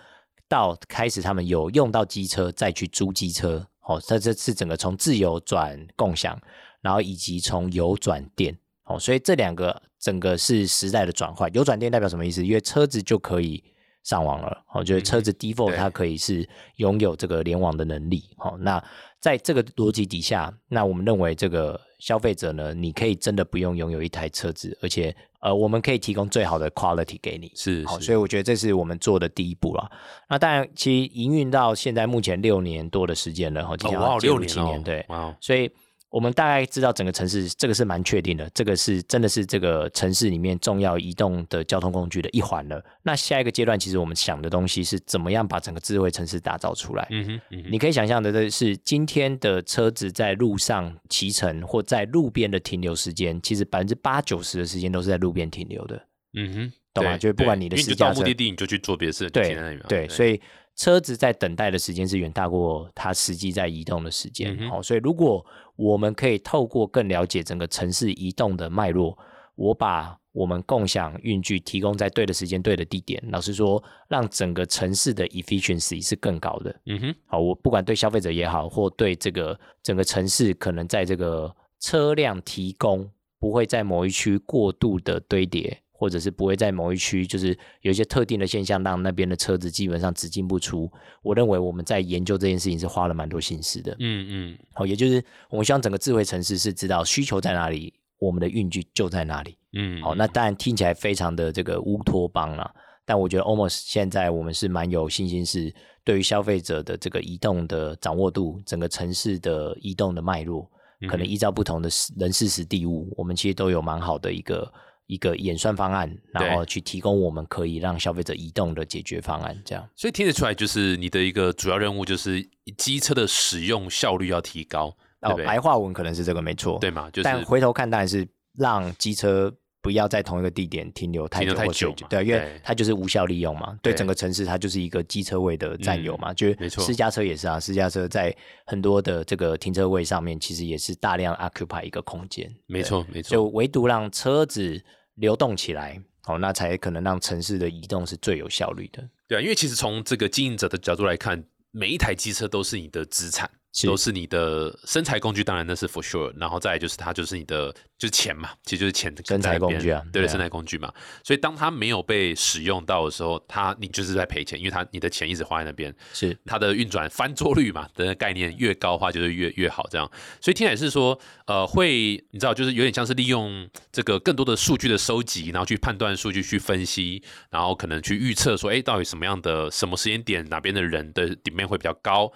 [0.48, 6.40] 到开始他们有用到机车再去租机车，哦，这这是整个从自由转共享，
[6.84, 11.50] 然后以及从油转电，哦，所以这两个整个是时代的转换。
[11.54, 12.44] 油转电代表什么意思？
[12.44, 13.64] 因为车子就可以
[14.02, 18.84] 上网了，哦，就是车子 default 它可以是拥有这个联网的能力，哦，那
[19.18, 27.48] 在这个逻辑底下，那我们认为这个消费者呢，你可以真的不用拥有一台车子，而且呃，我们可以提供最好的 quality 给你。
[27.48, 29.90] 好，是是所以我觉得这是我们做的第一步了。
[30.28, 35.70] 那当然，其实营运到现在目前六年多的时间了，哦哇六年哦七年，对，哇哦，所以
[36.14, 42.80] 我们大概知道整个城市，这个是蛮确定的，这个是真的是这个城市里面重要移动的交通工具的一环了。
[43.02, 47.04] 那下一个阶段，其实我们想的东西是怎么样把整个智慧城市打造出来。
[47.10, 56.00] 嗯哼嗯哼，你可以想象的的是，今天的车子在路上骑乘或在路边的停留时间，其实百分之八九十的时间都是在路边停留的。
[56.36, 60.40] 嗯哼，懂吗就是不管你的时间你就私家车到目的地，你就去做别的事，就对对，所以
[60.76, 64.56] 车子在等待的时间是远大过它实际在移动的时间。
[64.68, 65.44] 好、所以如果
[65.76, 69.16] 我们可以透过更了解整个城市移动的脉络，
[69.54, 76.80] 我把我们共享运具提供在对的时间、对的地点，老实说，让整个城市的 efficiency 是更高的。
[76.86, 83.08] 嗯哼，好，我不管对消费者也好，或对这个整个城市，可能在这个车辆提供
[83.38, 90.90] 不会在某一区过度的堆叠，或者是不会在某一区就是有一些特定的现象，让那边的车子基本上只进不出。
[91.22, 93.96] 我认为我们在研究这件事情是花了蛮多心思的。
[94.00, 99.56] 嗯嗯，好，也就是我们希望整个智慧城市是知道需求在哪里，我们的运具就在哪里。
[99.72, 102.70] 嗯，好，那当然听起来非常的这个乌托邦啦，
[103.06, 105.74] 但我觉得 almost 现在我们是蛮有信心，是
[106.04, 110.70] 对于消费者的这个移动的掌握度，整个城市的移动的脉络，
[111.08, 111.88] 可能依照不同的
[112.18, 114.70] 人事时地物，我们其实都有蛮好的一个
[115.06, 119.86] 一个演算方案，然后去提供我们可以让消费者移动的解决方案，这样。
[119.94, 122.42] 所以听得出来，就是你的一个主要任务就是
[122.76, 125.46] 机车的使用效率要提高，对哦？
[125.46, 127.10] 白话文可能是这个没错，对嘛？
[127.10, 128.26] 就是但回头看当然是
[128.56, 133.78] 让机车不要在同一个地点停留太停留太久对，因为它就是无效利用嘛。
[133.82, 136.32] 对对整个城市，它就是一个机车位的占有嘛。
[136.32, 142.50] 就是没错私家车也是啊，私家车在很多的这个停车位上面，其实也是大量 occupy 一个空间。
[142.66, 144.82] 没错没错就，唯独让车子
[145.16, 149.06] 流动起来，哦，那才可能让城市的移动是最有效率的。
[149.28, 153.50] 对啊，因为其实从这个经营者的角度来看，每一台机车都是你的资产。
[153.74, 160.92] 是都是你的身材工具，当然那是 for sure，然后再来就是它就是你的就是钱嘛，其实就是钱身材工具啊对对啊生财工具嘛。
[161.24, 170.08] 所以当它没有被使用到的时候，它你就是在赔钱，因为它你的钱一直花在那边，是它的运转翻桌率嘛的概念越高的话，就是越越好这样。
[170.40, 177.20] 所以听起来是说，呃，会你知道，就是有点像是利用这个更多的数据的收集，然后去判断数据去分析，
[177.50, 182.32] 然后可能去预测说，哎，到底什么样的什么时间点哪边的人的 demand 会比较高。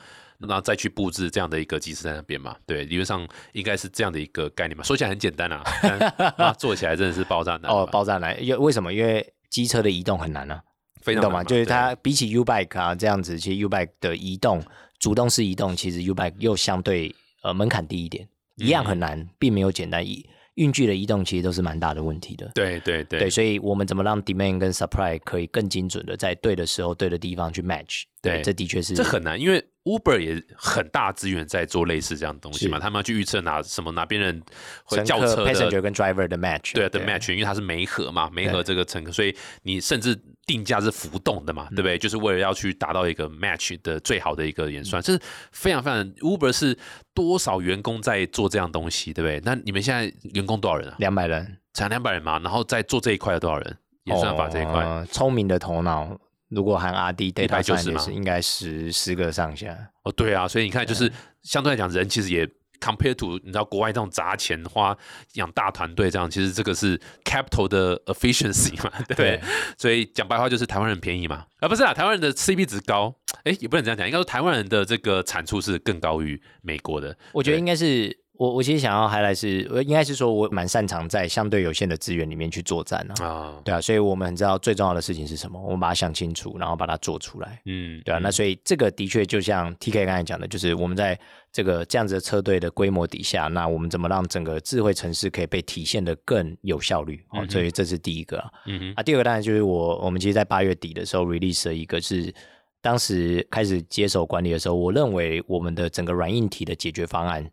[0.47, 4.84] 然后再去布置这样的一个机制在那边嘛，对，理论上应该是这样的一个概念嘛。
[4.84, 5.62] 说起来很简单啊，
[6.59, 8.93] 做起来真的是爆炸难哦，爆炸难，因为为什么？
[8.93, 10.62] 因为机车的移动很难啊。
[11.01, 11.39] 非常你懂吗？
[11.39, 14.62] 难就是它比起 U bike 啊这样子，其实 U bike 的移动
[14.99, 20.07] 主动式移动，其实 U bike 又相对呃门槛低一点，一样很难，并没有简单。
[20.07, 22.51] 移运具的移动其实都是蛮大的问题的。
[22.53, 28.03] 对对对对，所以我们怎么让 demand 跟 supply 可以更精准的在对的时候、对的地方去 match？
[28.20, 34.43] 对这的确是这很难，因为 Uber 也很大资源在做类似这样的东西嘛，他们要去预测哪什么哪边人
[34.84, 36.74] 会叫车的 passenger 跟 driver 的 match 啊。
[36.74, 40.14] 对的 match，因为它是媒合嘛，媒合这个乘客，所以你甚至
[40.45, 41.97] 定价是浮动的嘛，对不对？
[41.97, 45.20] 就是为了要去达到一个 match 的最好的一个演算，这是
[45.53, 46.76] 非常非常 Uber 是
[47.14, 49.41] 多少员工在做这样东西，对不对？
[49.45, 50.97] 那你们现在员工多少人啊？
[50.99, 53.78] 两百人才两百人嘛，然后在做这一块有多少人？
[54.05, 56.18] 演算法这一块，哦聪明的头脑，
[56.49, 59.76] 如果含 R D data 190嘛应该十十个上下。
[60.03, 62.49] 哦，对啊，所以你看，就是相对来讲，人其实也
[62.80, 64.96] compare to 你知道国外这种砸钱花
[65.34, 69.40] 养大团队这样，其实这个是 capital 的 efficiency 嘛， 对不对？
[69.76, 77.59] 所以讲白话就是台湾人便宜嘛，啊不是啊，台湾人的 CP 值高，哎也不能这样讲，应该说台湾人的这个产出是更高于美国的，我觉得对。
[77.59, 83.24] 应该是我我其实想要 highlight 是，我应该是说我蛮擅长在相对有限的资源里面去作战啊。
[83.24, 87.61] 啊，对啊，所以我们很知道最重要的事情是什么，我们把它想清楚，然后把它做出来。
[87.66, 91.18] 嗯，对啊，那所以这个的确就像 T K 刚才讲的，就是我们在
[91.53, 97.20] 这个这样子的车队的规模底下，那我们怎么让整个智慧城市可以被体现的更有效率？
[97.30, 98.49] 哦，所以这是第一个啊。
[98.66, 102.32] 嗯哼，啊，第二个当然就是我我们其实，在八月底的时候 release 了一个是
[102.80, 107.45] 当时开始接手管理的时候，我认为我们的整个软硬体的解决方案，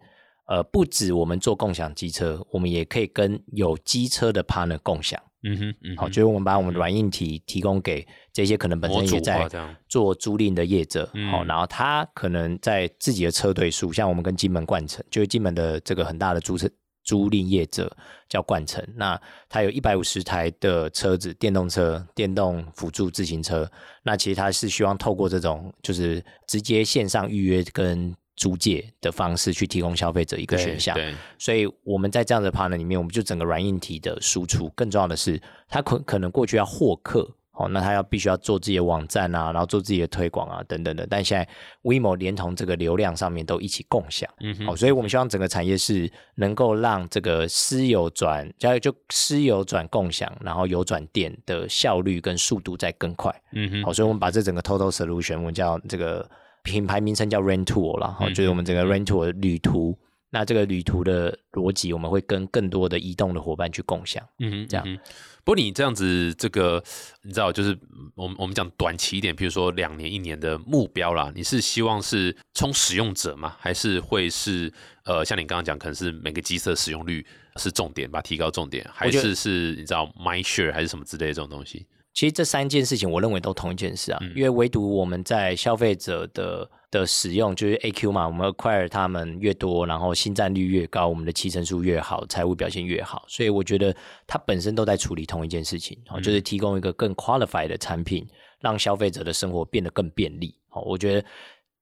[0.47, 5.21] 呃，不止我们做共享机车，我们也可以跟有机车的 partner 共享。
[5.47, 9.47] 嗯哼，嗯哼，好，就是我们把我们的软硬体提供给这些可能本身也在
[9.87, 11.29] 做租赁的业者，嗯。
[11.29, 16.67] 好、然后他可能在自己的车队数，像我们跟金门冠城，就是金门的这个很大的租车
[17.03, 17.95] 租赁业者
[18.27, 23.69] 叫冠城，那他有一百五十台的车子，电动车、电动辅助自行车，
[24.01, 34.69] 那其实他是希望透过这种就是直接线上预约跟租借的方式去提供消费者一个选项，对，所以我们在这样的 partner 里面，我们就整个软硬体的输出。
[34.75, 41.07] 更重要的是，他可可能过去要获客，哦，那他要必须要做自己的网站啊，然后做自己的推广啊，等等的。
[41.07, 41.47] 但现在
[41.83, 53.33] WeMo 连同这个流量上面都一起共享，嗯哼，好、所以我们希望整个产业是能够让这个私有转，就就私有转共享，然后有转店的效率跟速度再更快。
[53.53, 56.29] 嗯哼，好，所以我们把这整个 total solution，我们叫这个
[56.65, 59.97] 品牌名称叫 Tour 啦，好，嗯就是我们整个 Rent Tour 旅途。
[60.31, 64.21] 那这个旅途的逻辑，我们会跟更多的移动的伙伴去共享。
[64.39, 65.03] 嗯哼，这样嗯哼。
[65.45, 66.83] 不过你这样子，这个
[67.21, 73.55] 你知道，就是嗯我们我们讲短期一点，比如说两年、一年的目标啦，你是希望是冲使用者吗？
[73.59, 74.69] 还是会是
[75.05, 81.85] 呃，像你刚刚讲，可能是每个机车使用率是重点吧，提高重点，还是是你知道 my share 还是什么之类的这种东西？
[82.15, 93.93] 其实这三件事情，我认为都同一件事啊，嗯因为唯独我们在消费者的的使用，就是 AQ 嘛，我们 acquire 他们越多，然后新占率越高，我们的骑乘数越好，财务表现越好，所以我觉得
[94.25, 98.25] 它本身都在处理同一件事情，哦，就是提供一个更 qualified 的产品，
[98.61, 100.55] 让消费者的生活变得更便利。
[100.69, 101.27] 哦，我觉得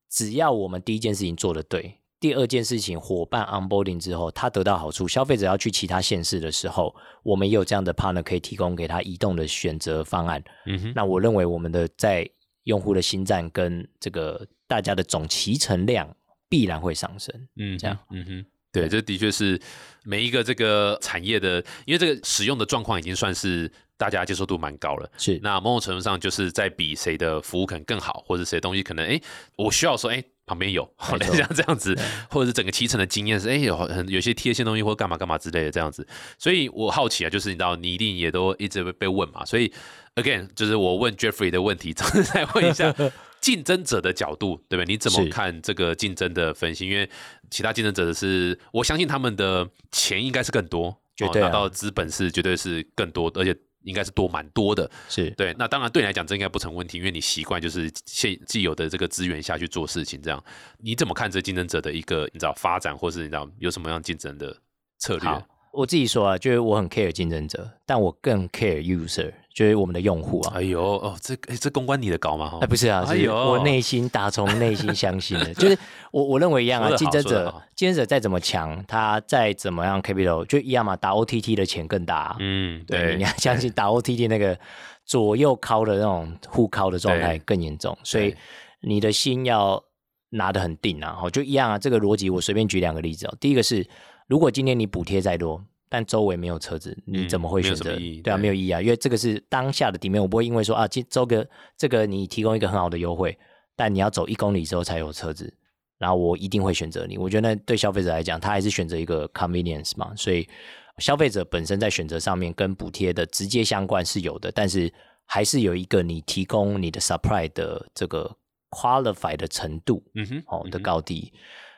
[0.10, 1.96] 只要我们第一件事情做的对。
[2.24, 10.42] 第二件事情，伙伴 onboarding 之后，他得到好处，消费者要去其他县市的时候，我们也有这样的 partner 可以提供给他移动的选择方案。
[10.66, 12.26] 嗯哼，那我认为我们的在
[12.64, 16.16] 用户的新站跟这个大家的总骑乘量
[16.48, 17.36] 必然会上升。
[17.58, 18.46] 嗯，这样嗯哼。
[18.72, 19.60] 对，这的确是
[20.06, 23.70] 每一个这个产业的，因为这个使用的状况已经算是
[24.04, 25.10] 大家接受度蛮高了。
[25.18, 29.22] 是那某种程度上就是在比谁的服务可能更好，或者谁的东西可能哎，
[29.56, 31.98] 我需要说哎旁边有， 好像 这样子，
[32.30, 36.06] 或者是整个骑乘的经验是哎有很有些贴线东西或干嘛干嘛之类的这样子。
[36.38, 39.72] 所以我好奇啊，就是你知道你一定也都一直被被问嘛，所以
[40.16, 42.94] again 就是我问 Jeffrey 的问题，再问一下
[43.40, 44.94] 竞争者的角度，对不对？
[44.94, 46.88] 你怎么看这个竞争的分析？
[46.88, 47.10] 因为
[47.50, 53.54] 其他竞争者的是，我相信他们的钱应该是更多，绝对啊哦拿到资本是绝对是更多，而且
[53.84, 54.90] 应该是多蛮多的。
[55.08, 60.44] 是，对，那当然对你来讲这应该不成问题，因为你习惯就是现既有的这个资源下去做事情，这样
[60.78, 64.56] 你怎么看这竞争者的一个你知道发展，或是你知道有什么样竞争的
[65.00, 65.28] 策略？
[65.28, 70.54] 好，我自己说啊，就是我很 care 竞争者，但我更 care user，就是我们的用户啊。
[70.56, 72.50] 哎呦哦，这哎这公关你的搞吗？
[72.50, 75.78] 哈哎，不是啊，是我内心打从内心相信的， 就是
[76.12, 82.36] 我我认为一样啊，竞争者竞争者再怎么强，他再怎么样 capital 就一样嘛，打 OTT 的钱更大、啊。
[82.40, 84.58] 嗯，对，你要相信 打 OTT 那个
[85.06, 88.36] 左右靠的那种互靠的状态更严重，所以
[88.82, 89.84] 你的心要
[90.30, 91.20] 拿得很定啊。
[91.22, 93.36] 哦，就一样啊，这个逻辑我随便举两个例子哦。
[93.40, 93.86] 第一个是，
[94.28, 95.64] 如果今天你补贴再多，
[95.94, 97.96] 但周围没有车子，你怎么会选择？
[98.24, 103.38] 对啊，没有意义啊，因为这个是当下的底面，我不会因为说啊，今周个这个你提供一个很好的优惠，
[103.76, 105.54] 但你要走一公里之后才有车子。
[106.00, 110.50] 然后我一定会选择你，我觉得对消费者来讲，他还是选择一个 convenience 嘛，所以
[110.98, 114.92] 消费者本身在选择上面跟补贴的直接相关是有的，但是
[115.28, 118.36] 还是有一个你提供你的 supply 的这个
[118.72, 121.32] qualify 的程度嗯哼，哦的高低。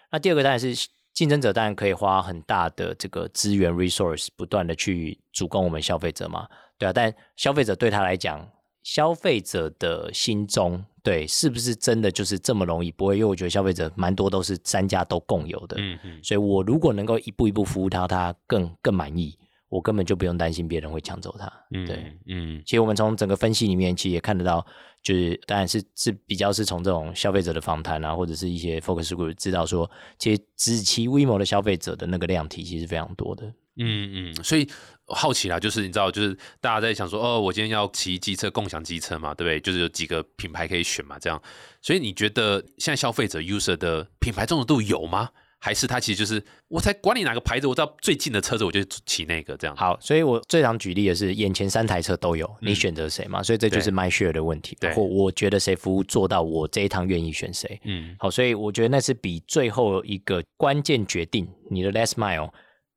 [0.10, 0.74] 那第二个当然是
[1.16, 6.46] 竞争者，当然可以花很大的这个资源 resource 不断的去主攻我们消费者嘛，
[6.78, 8.46] 对啊，但消费者对他来讲，
[8.84, 12.92] 消费者的心中对是不是真的就是这么容易？
[12.92, 19.38] 不会，因为我觉得消费者蛮多都是三家都共有的，嗯嗯，所以我如果能够一步一步服务他，他更更满意，
[19.76, 21.52] 我根本就不用担心别人会抢走它。
[21.72, 24.66] 嗯对，嗯其实我们从整个分析里面，其实也看得到，
[25.04, 33.46] 就是当然是是比较是从这种消费者的访谈啊，或者是一些 focus group 知道说，其实只骑 WeMo 的消费者的那个量体其实是非常多的。
[33.78, 34.66] 嗯嗯，所以
[35.08, 39.60] 好奇啦，就是你知道，就是大家在想说，哦，我今天要骑机车，共享机车嘛，对不对？
[39.60, 41.42] 就是有几个品牌可以选嘛，这样。
[41.82, 45.30] 所以你觉得现在消费者 user 的品牌重视度有吗？
[45.60, 49.76] 还是他其实就是我才管你哪个牌子，我知道最近的车子我就骑那个这样。
[49.76, 53.42] 好，所以我最常举例的是，眼前三台车都有，你选择谁嘛？
[53.42, 57.80] 所以这就是 my share 的问题对，或我觉得谁服务做到，我这一趟愿意选谁。
[57.84, 62.52] 嗯好，所以我觉得那是比最后一个关键决定你的 last mile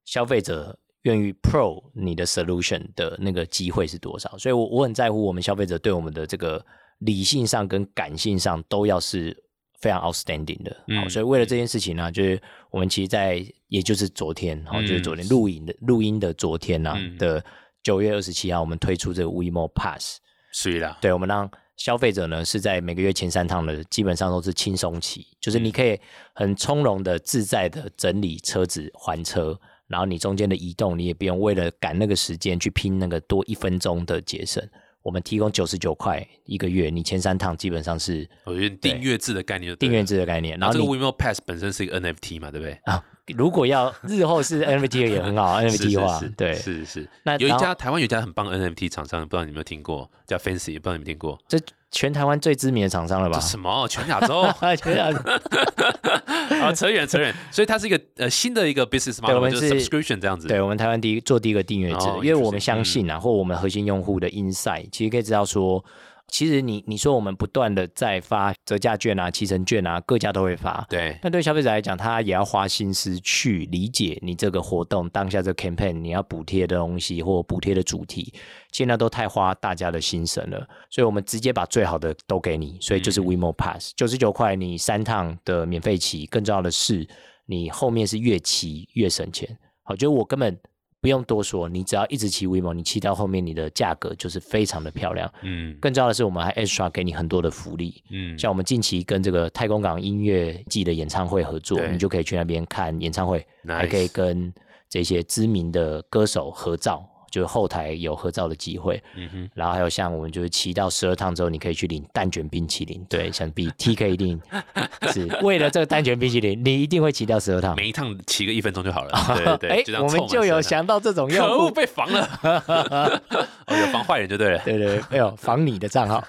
[0.04, 4.36] 消费者愿意 pro 你的 solution 的那个机会是多少。
[4.36, 6.62] 所以我我很在乎我们消费者对我们的这个
[6.98, 9.34] 理性上跟感性上都要是
[9.80, 10.70] 非常 outstanding 的。
[10.72, 17.44] 好，嗯所以为了这件事情呢、就是我们其实在也就是昨天，好、嗯就是昨天录影的录音的昨天呢、嗯的
[17.82, 20.18] 九月二十七号，我们推出这个 WeMo Pass。
[20.52, 25.98] 是的，对，我们让消费者呢是在每个月前三趟的，基本上都是轻松骑，就是你可以
[26.34, 34.66] 很从容的、自在的整理车子还车，然后你中间的移动，你也不用为了赶那个时间去拼那个多一分钟的节省。
[35.08, 42.78] 我们提供九十九块一个月，你前三趟基本上是我觉得订阅制的概念订阅制的概念，然后这个然后你 WeMo Pass 本身是一个 NFT 嘛，对不对？
[42.84, 43.02] 啊，
[43.34, 47.08] 如果要日后是 NFT 也很好， NFT 化是是对，是是。
[47.22, 51.38] 那有一家台湾有一家很棒的 NFT 厂商，不知道你有没有听过，叫 Fancy，不知道你们听过？
[51.48, 51.58] 这
[51.90, 53.46] 全台湾最知名的厂商了吧这？
[53.46, 53.86] 什么？
[53.88, 55.18] 全亚洲 全亚洲
[56.62, 57.34] 啊，扯远扯远。
[57.50, 60.46] 所以它是一个呃新的一个 business 对 model，就是我们是 subscription 这样子。
[60.48, 65.82] 对，我们台湾第一做第一个订阅制，哦因为我们相信啊，或我们核心用户的 insight，其实可以知道说，
[66.30, 70.86] 其实你你说我们不断的在发折价券啊、提成券啊，各家都会发。
[70.88, 78.32] 对，但对消费者来讲，他也要花心思去理解你这个活动当下这个 campaign 你要补贴的东西或补贴的主题，
[78.72, 80.68] 现在都太花大家的心神了。
[80.90, 87.08] 所以我们直接把最好的都给你，所以就是 WeMo Pass，九十九块你三趟的免费骑，更重要的是
[87.46, 89.58] 你后面是越骑越省钱。
[89.82, 90.58] 好，就我根本。
[91.00, 95.32] 不用多说，你只要一直骑 WeMo，你骑到后面，你的价格就是非常的漂亮。
[95.42, 104.52] 嗯更重要的是，我们还 extra 给你很多的福利，嗯，像我们近期跟这个太空港音乐季的演唱会合作，你就可以去那边看演唱会还可以跟
[104.88, 109.02] 这些知名的歌手合照，就是后台有合照的机会。
[109.16, 113.04] 嗯哼，然后还有像我们就是骑到十二趟之后，你可以去领蛋卷冰淇淋。
[113.08, 114.40] 对，想必 TK 一定
[115.12, 117.74] 是为了这个蛋卷冰淇淋，你一定会骑到十二趟。
[117.76, 119.12] 每一趟骑个一分钟就好了。
[119.36, 121.74] 对对对，哎我们就有想到这种用可恶，户。
[121.74, 122.28] 被防了。
[123.66, 126.24] 哦，有防坏人就对了，对对，没有防你的账号。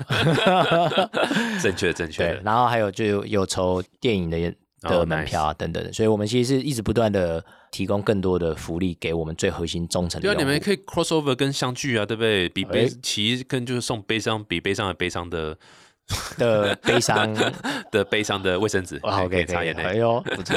[1.62, 2.34] 正确正确。
[2.43, 12.48] 然后还有就有有抽电影的哦的门票啊等等的，所以我们其实是一直不断的提供更多的福利给我们最核心忠诚的对啊，你们可以 crossover 跟相聚啊，对不对？
[12.50, 15.58] 比悲其实跟就是送悲伤比悲伤的悲伤的
[16.38, 17.34] 的悲伤
[17.91, 19.84] 的悲伤的卫生纸，，OK，可以以擦眼，泪。
[19.84, 20.55] 哎呦，不错。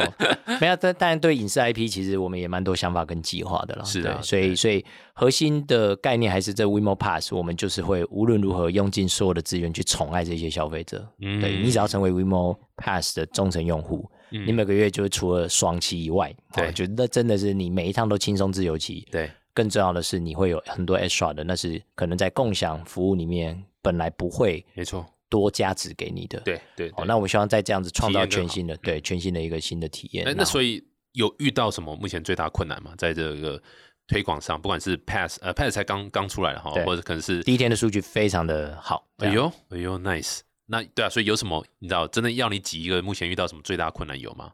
[0.61, 3.84] 没有，但当然对影视 IP，其实我们也蛮多想法跟计划的了。
[3.84, 4.84] 是的所以所以
[5.14, 11.07] 核心的概念还是这 WeMo Pass，我们就是会无论如何用尽所有的资源去宠爱这些消费者。
[11.20, 19.07] 嗯对你只要成为 WeMo Pass 的忠诚用户，嗯你每个月就是除了双期以外，对哦觉得真的是你每一趟都轻松自由期。
[19.11, 26.91] 对，更重要的是，你会有很多 extra 的，那是可能在共享服务里面本来不会没错，多加值给你的。，对对。
[26.99, 30.30] 哦，那我们希望在这样子创造全新的，对全新的一个新的体验。
[30.37, 32.93] 那所以有遇到什么目前最大困难吗？
[32.99, 33.62] 在这个
[34.07, 39.09] 推广上，不管是 Pass 呃 Pass 才刚刚出来了哈，或者可能是第一天的数据非常的好。
[39.16, 40.41] 哎呦哎呦 nice。
[40.66, 44.53] 那对啊，所以有什么你知道真的要你挤一个，目前遇到什么最大困难有吗？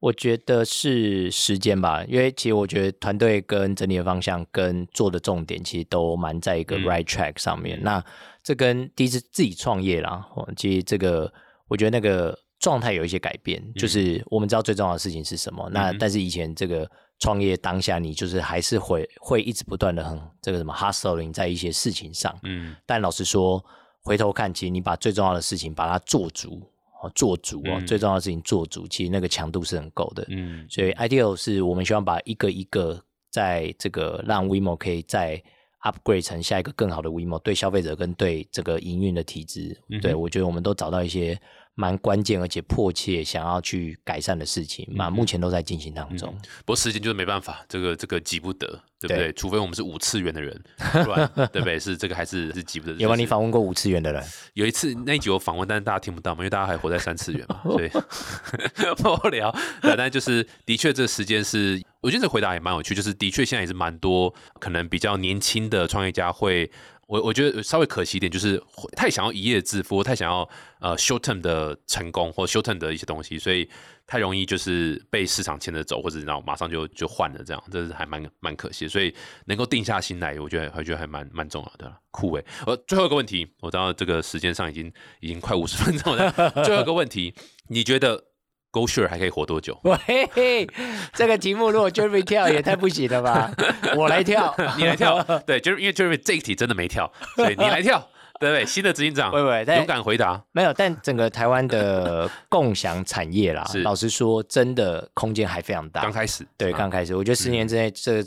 [0.00, 7.76] 我觉得是时间吧，因为其实我觉得团队跟整体的方向跟做的重点，其实都蛮在一个嗯 right track 上面。
[7.80, 8.04] 嗯那
[8.48, 11.30] 这跟第一次自己创业啦，哦其实这个
[11.66, 15.68] 我觉得那个状态有一些改变，就是我们知道最重要的事情是什么。
[15.70, 22.34] 那嗯但是以前这个创业当下，你就是还是会会一直不断的很这个什么 hustling 在一些事情上。
[22.42, 23.62] 嗯但老实说，
[24.00, 26.62] 回头看，其实你把最重要的事情把它做足，
[27.02, 30.24] 哦，做足哦，嗯最重要的事情做足，其实那个强度是很够的。
[30.30, 32.98] 嗯所以 ideal 是我们希望把一个一个
[33.30, 35.42] 在这个让 WeMo 可以再
[35.82, 41.40] upgrade 成下一个更好的 WeMo，对消费者跟对这个营运的体制，嗯对我觉得我们都找到一些
[41.74, 46.34] 蛮关键而且迫切想要去改善的事情，那、目前都在进行当中。
[46.60, 48.66] 不过时间就是没办法，这个这个急不得，
[48.98, 49.16] 对不对？
[49.18, 50.60] 对除非我们是五次元的人，
[51.04, 51.78] 不然对不对？
[51.78, 52.94] 是这个还是是急不得。
[52.94, 53.14] 有吗？
[53.14, 54.20] 就是你访问过五次元的人？
[54.54, 57.88] 有一次那一集我访问，但是大家听不到嘛，因为大家还活在三次元嘛， 所以
[59.00, 59.54] 不聊。
[59.80, 66.70] 对，但就是的确这个时间是，我觉得这回答也蛮有趣，就是的确现在也是蛮多可能比较年轻的创业家会。
[67.08, 68.62] 我我觉得稍微可惜一点，就是
[68.94, 70.46] 太想要一夜致富，太想要
[70.78, 73.66] 呃 short term 的成功或 short term 的一些东西，所以
[74.06, 78.86] 太容易就是被市场牵着走，或者然后马上就就换了这样，这是还蛮蛮可惜。
[78.86, 79.14] 所以
[79.46, 82.44] 能够定下心来，我觉得我觉得还蛮蛮重要的，酷诶。
[82.66, 86.30] 呃，最后一个问题，我知道这个时间上已经已经快五十分钟了，
[86.62, 87.32] 最后一个问题，
[87.68, 88.22] 你觉得
[88.70, 89.78] Go Sure 还可以活多久？
[90.06, 90.68] 嘿嘿，
[91.14, 93.50] 这个题目如果 Jeremy 跳也太不行了吧？
[93.96, 97.98] 我来跳，你来跳，对，就是因为 Jeremy 这一题真的没跳，所以你来跳，
[98.38, 98.66] 对 不对？
[98.66, 106.02] 新的执行长，喂喂但勇敢回答，没有，但整个台湾的共享产业啦，老实说，真的空间还非常大。
[106.02, 108.22] 刚开始，对，刚开始，我觉得十年之内，这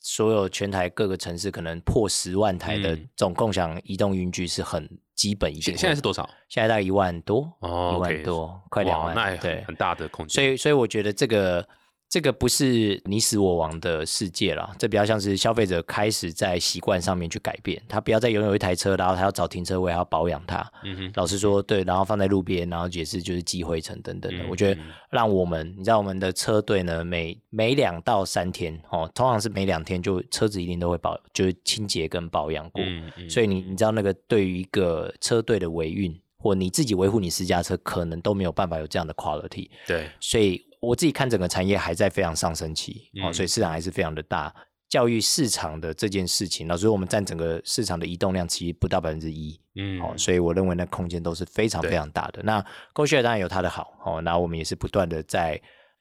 [0.00, 6.28] 所有全台各个城市可能破十万台的嗯这种共享移动云具是很基本一些现在是多少？
[6.48, 10.34] 现在大概一万多，哦一万多，快两万，对，很大的空间。
[10.34, 11.66] 所以，所以我觉得这个
[12.08, 20.64] 这个不是你死我亡的世界啦，这比较像是消费者开始在习惯上面去改变，他不要再拥有一台车，然后他要找停车位，还要保养它。
[20.84, 24.44] 嗯哼，老实说，对，然后放在路边，然后也是就是积灰尘等等的。
[24.44, 32.82] 嗯我觉得嗯让我们，你知道我们的车队呢，每每两到三天哦，通常是每两天就车子一定都会保，就是清洁跟保养过。
[32.84, 39.68] 嗯嗯所以你你知道那个对于一个车队的维运，或你自己维护你私家车，可能都没有办法有这样的 quality。
[39.86, 44.54] 对，所以我自己看整个产业还在非常上升期哦，嗯所以市场还是非常的大。
[44.88, 49.60] 教育市场的这件事情，老实说，我们占整个市场的移动量其实不到百分之一。
[49.74, 52.40] 嗯哦，所以我认为那空间都是非常非常大的。
[52.44, 52.64] 那
[52.94, 55.60] GoShare 当然有它的好哦，那我们也是不断的在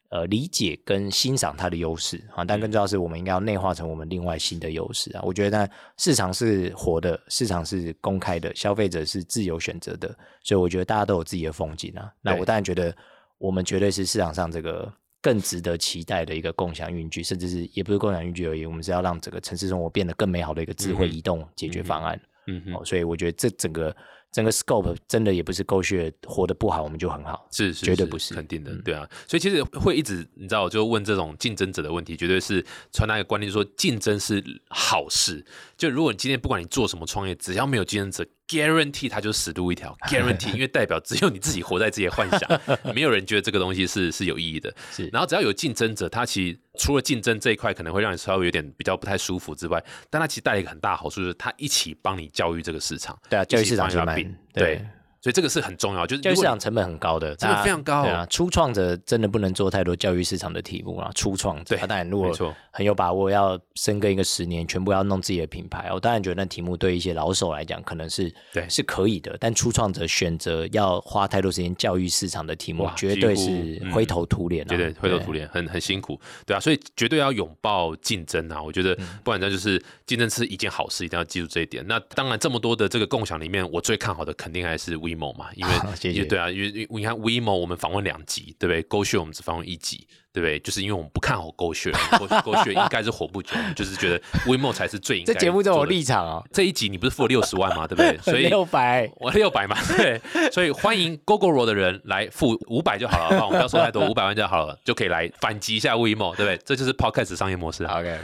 [0.10, 5.22] 呃理解跟欣赏它的优势啊，但更重要是我们应该要内化成我们另外新的优势啊。
[5.24, 5.68] 我觉得呢
[5.98, 12.08] 市场是活的，市场是公开的，消费者是自由选择的，所以我觉得大家都有自己的风景啊。
[12.22, 12.96] 那我当然觉得
[13.38, 22.20] 我们绝对是市场上这个更值得期待的一个共享运具，甚至是也不是共享运具而已，我们是要让整个城市生活变得更美好的一个智慧移动解决方案。
[22.48, 23.96] 嗯哼，哦，所以我觉得这整个
[24.32, 27.48] 整个 scope 真的也不是狗血活得不好，我们就很好。
[27.52, 35.44] 是是是绝对不是肯定的嗯，对啊，所以其实会一直你知道，就问这种竞争者的问题，绝对是传达一个观念，说竞争是好事。
[35.78, 42.62] 就如果你今天不管你做什么创业，只要没有竞争者，guarantee 它就死路一条， guarantee，因为代表只有你自己活在自己的幻想，
[42.96, 44.74] 没有人觉得这个东西是是有意义的。
[44.92, 53.18] 是然后只要有竞争者，他其实除了竞争这一块可能会让你稍微有点比较不太舒服之外，但它其实带来一个很大的好处，就是它一起帮你教育这个市场。
[53.30, 54.86] 对啊，教育市场一起帮是蛮对，
[55.26, 61.10] 所以这个是很重要，就是教育市场成本很高的，这个非常高对啊，初创者真的不能做太多教育市场的题目啊。
[61.16, 62.32] 初创者，对啊当然如果
[62.70, 78.62] 很有把握要深耕一个十年，全部要弄自己的品牌，我当然觉得那题目对一些老手来讲可能是对是可以的，但初创者选择要花太多时间教育市场的题目，绝对是嗯灰头土脸啊，绝对灰头土脸，很很辛苦，对啊，所以绝对要拥抱竞争啊！
[78.62, 81.84] 我觉得嗯不管那就是竞争是一件好事，一定要记住这一点。
[81.88, 90.60] 那当然，这么多的这个共享里面，我最看好的肯定还是 WeMo 嘛，因为谢谢对啊，因为因为你看 WeMo 我们访问两集，对不对？GoShare 我们只访问一集，对不对？
[90.60, 97.88] 就是因为我们不看好 GoShare，GoShare 应该是活不久， 就是觉得 WeMo 才是最应该这节目就有立场哦，这一集你不是付了六十万吗？
[97.88, 98.18] 对不对？
[98.22, 100.22] 所以六百 我六百嘛，对，
[100.52, 103.46] 所以欢迎 GoGoRo 的人来付五百就好了，好？
[103.46, 106.60] 我们不要说太多，五百万就好了，就可以来反击一下 WeMo，对不对？
[106.66, 108.20] 这就是 Podcast 商业模式啊，，OK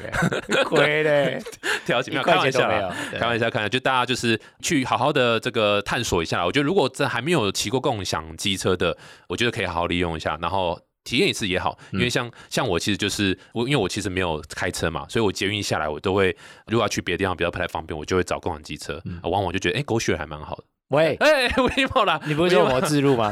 [0.50, 1.42] OK，亏嘞，
[1.86, 6.46] 调起没有开玩笑没有，开玩笑，开玩笑，就大家就是去好好的这个探索一下。
[6.46, 8.98] 我觉得如果这还没有骑过共享机车的，
[9.28, 10.80] 我觉得可以好好利用一下，然后。
[11.04, 16.36] 体验一次也好，因为像像我其实就是我，因为我其实没有开车嘛，所以我捷运下来我都会，
[16.68, 19.02] 如果要去别的地方比较不太方便，我就会找共享机车。
[19.22, 20.64] 啊往往就觉得，哎，狗血还蛮好的。
[20.90, 23.32] 喂， 哎，WeMo 啦，你不是说我们自录吗？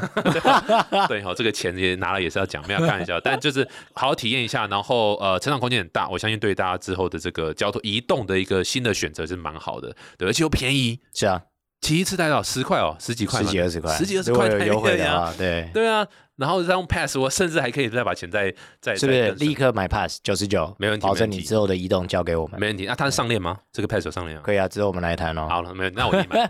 [1.09, 11.41] 对哈，这个钱也拿了也是要讲，没有开玩笑， 但就是好好体验一下，然后呃，成长空间很大，我相信对大家之后的这个交通移动的一个新的选择是蛮好的，对，而且又便宜，是啊，
[11.81, 16.05] 骑一次大概多少十块哦，十几块十嘛，几二十块，十几二十块台币有优惠而已啊，对，对啊，
[16.35, 20.73] 然后再用 Pass，我甚至还可以再把钱再再是不是再立刻买 pass 九十九？
[20.77, 22.59] 没问题保证你之后的移动交给我们。
[22.59, 22.85] 没问题？
[22.85, 23.57] 那它是上链吗？
[23.71, 24.41] 这个 Pass 有上链啊？
[24.43, 25.47] 可以啊，之后我们来谈哦。
[25.49, 26.35] 好了，没有，那我立马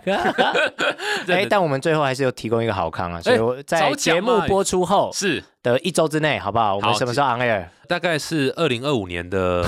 [1.33, 6.75] 哎，但我们最后还是有提供一个好康啊，所以我在节目播出后是的一周之内，好不好？
[6.75, 7.65] 我们什么时候 on air？
[7.87, 9.63] 大概是二零二五年的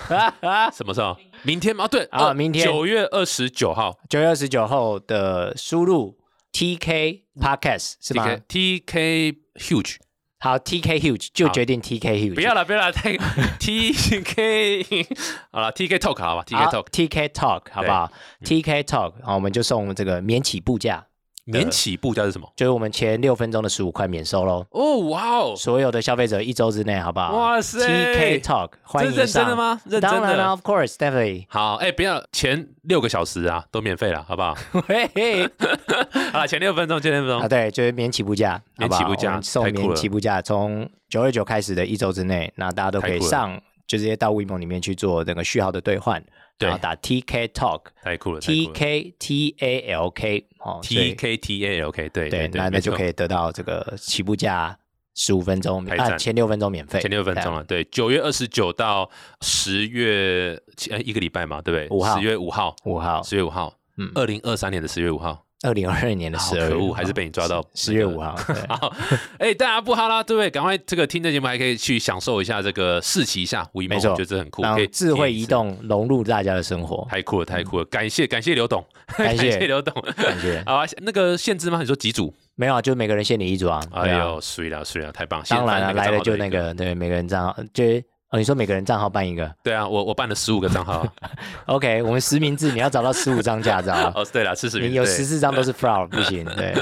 [0.72, 1.16] 什么时候？
[1.42, 1.86] 明天吗？
[1.88, 2.64] 对啊明天。
[2.64, 3.98] 九月二十九号。
[4.08, 6.18] 九月二十九号的输入
[6.52, 9.96] TK Podcast 是吗？T K Huge。
[10.38, 13.16] 好，TK Huge 就决定 TK Huge，不要了，不要了，太
[13.60, 14.82] T K
[15.52, 18.10] 好了，T K Talk 好吧，T K 好 Talk TK Talk 好不好
[18.44, 21.06] ？TK Talk 好，我们就送这个免起步价，
[21.44, 22.48] 免起步价是什么？
[22.54, 24.64] 就是我们前六分钟的十五块免收喽。
[24.70, 27.32] 哦，哇哦，所有的消费者一周之内，好不好？
[27.36, 31.46] 哇塞！TK Talk 欢迎上是认真的上吗认真的当然了，Of course, definitely。
[31.48, 34.56] 好，哎，不要前六个小时啊，都免费了，好不好？
[34.86, 35.48] 嘿嘿，
[36.32, 39.40] 好了，前六分钟，前六分啊，钟，对，就是免起步价，免起步价
[39.72, 47.82] 免起步价，从九二九开始的一周之内，那大家都可以上，就直接到 WeMo 里面去做那个序号的兑换，对然后打 TK Talk。
[48.02, 53.12] 太酷了，TK T A L K 哦，TK T A L K，对对，那那就可以。
[53.12, 54.78] 得到这个起步价
[55.14, 59.08] 十五分钟啊前六分钟免费，前六分钟了，对，九月二十九到
[59.42, 60.58] 十月
[60.90, 61.88] 呃一个礼拜嘛，对不对？
[61.96, 62.16] 五号。
[62.18, 64.10] 十月五号，五号，十月五号，嗯。
[64.14, 68.36] 二零二三年的十月五号，二零二二年的好十二，可恶还是被你抓到十月五号，
[68.68, 68.92] 好，
[69.38, 70.50] 哎，大家不哈啦，对不对？
[70.50, 75.32] 赶快这个听这节目还可以去享受一下这个试骑一下 WeMo，没错我觉得这很酷，可以智慧。
[75.32, 77.84] 移动融入大家的生活，太酷了，太酷了！
[77.86, 78.84] 感谢感谢刘董，
[79.16, 79.94] 感谢刘董。
[80.16, 80.62] 感谢。
[80.66, 81.80] 好啊，那个限制吗？
[81.80, 82.34] 你说几组？
[82.54, 83.80] 没有啊，就每个人限你一组啊。
[83.90, 85.42] 啊哎呦，水了水了，太棒！
[85.48, 91.12] 当然了，了，来了就那个，对，每个人账号，就是哦，你说每个人账号办一个对啊，我我办了十五个账号啊。
[91.66, 96.74] OK，我们实名制，你要找到十五张驾照啊， 哦，对了，是十名，你有对十四张都是 fraud，不行，对，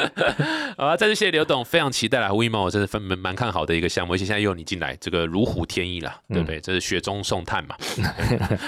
[0.79, 6.61] 好啊，再次谢谢刘董，非常期待啦，WeMo 我真是分蛮蛮看好的一个项目，而且现在又有你进来，这个如虎添翼啦，对不对？
[6.61, 7.75] 这是雪中送炭嘛，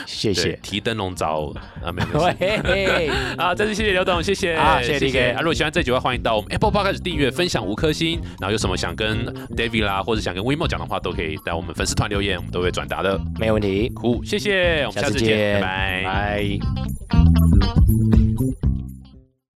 [0.04, 0.58] 谢谢。
[0.62, 1.52] 提灯笼找
[1.84, 2.24] 啊，没有没有。
[2.24, 5.40] 喂，嘿啊，再次谢谢刘董，谢谢，啊谢谢 DK 啊！
[5.40, 8.20] 如果喜欢这集的话，欢迎到我们 Apple Podcast 订阅、分享五颗星。
[8.40, 9.24] 然后有什么想跟
[9.56, 13.20] David 啦，或者想跟 WeMo 讲的话，都可以在我们粉丝团留言，我们都会转达的。
[13.38, 16.02] 没有问题，酷，谢谢，我们下次见，拜。
[16.04, 16.58] 拜。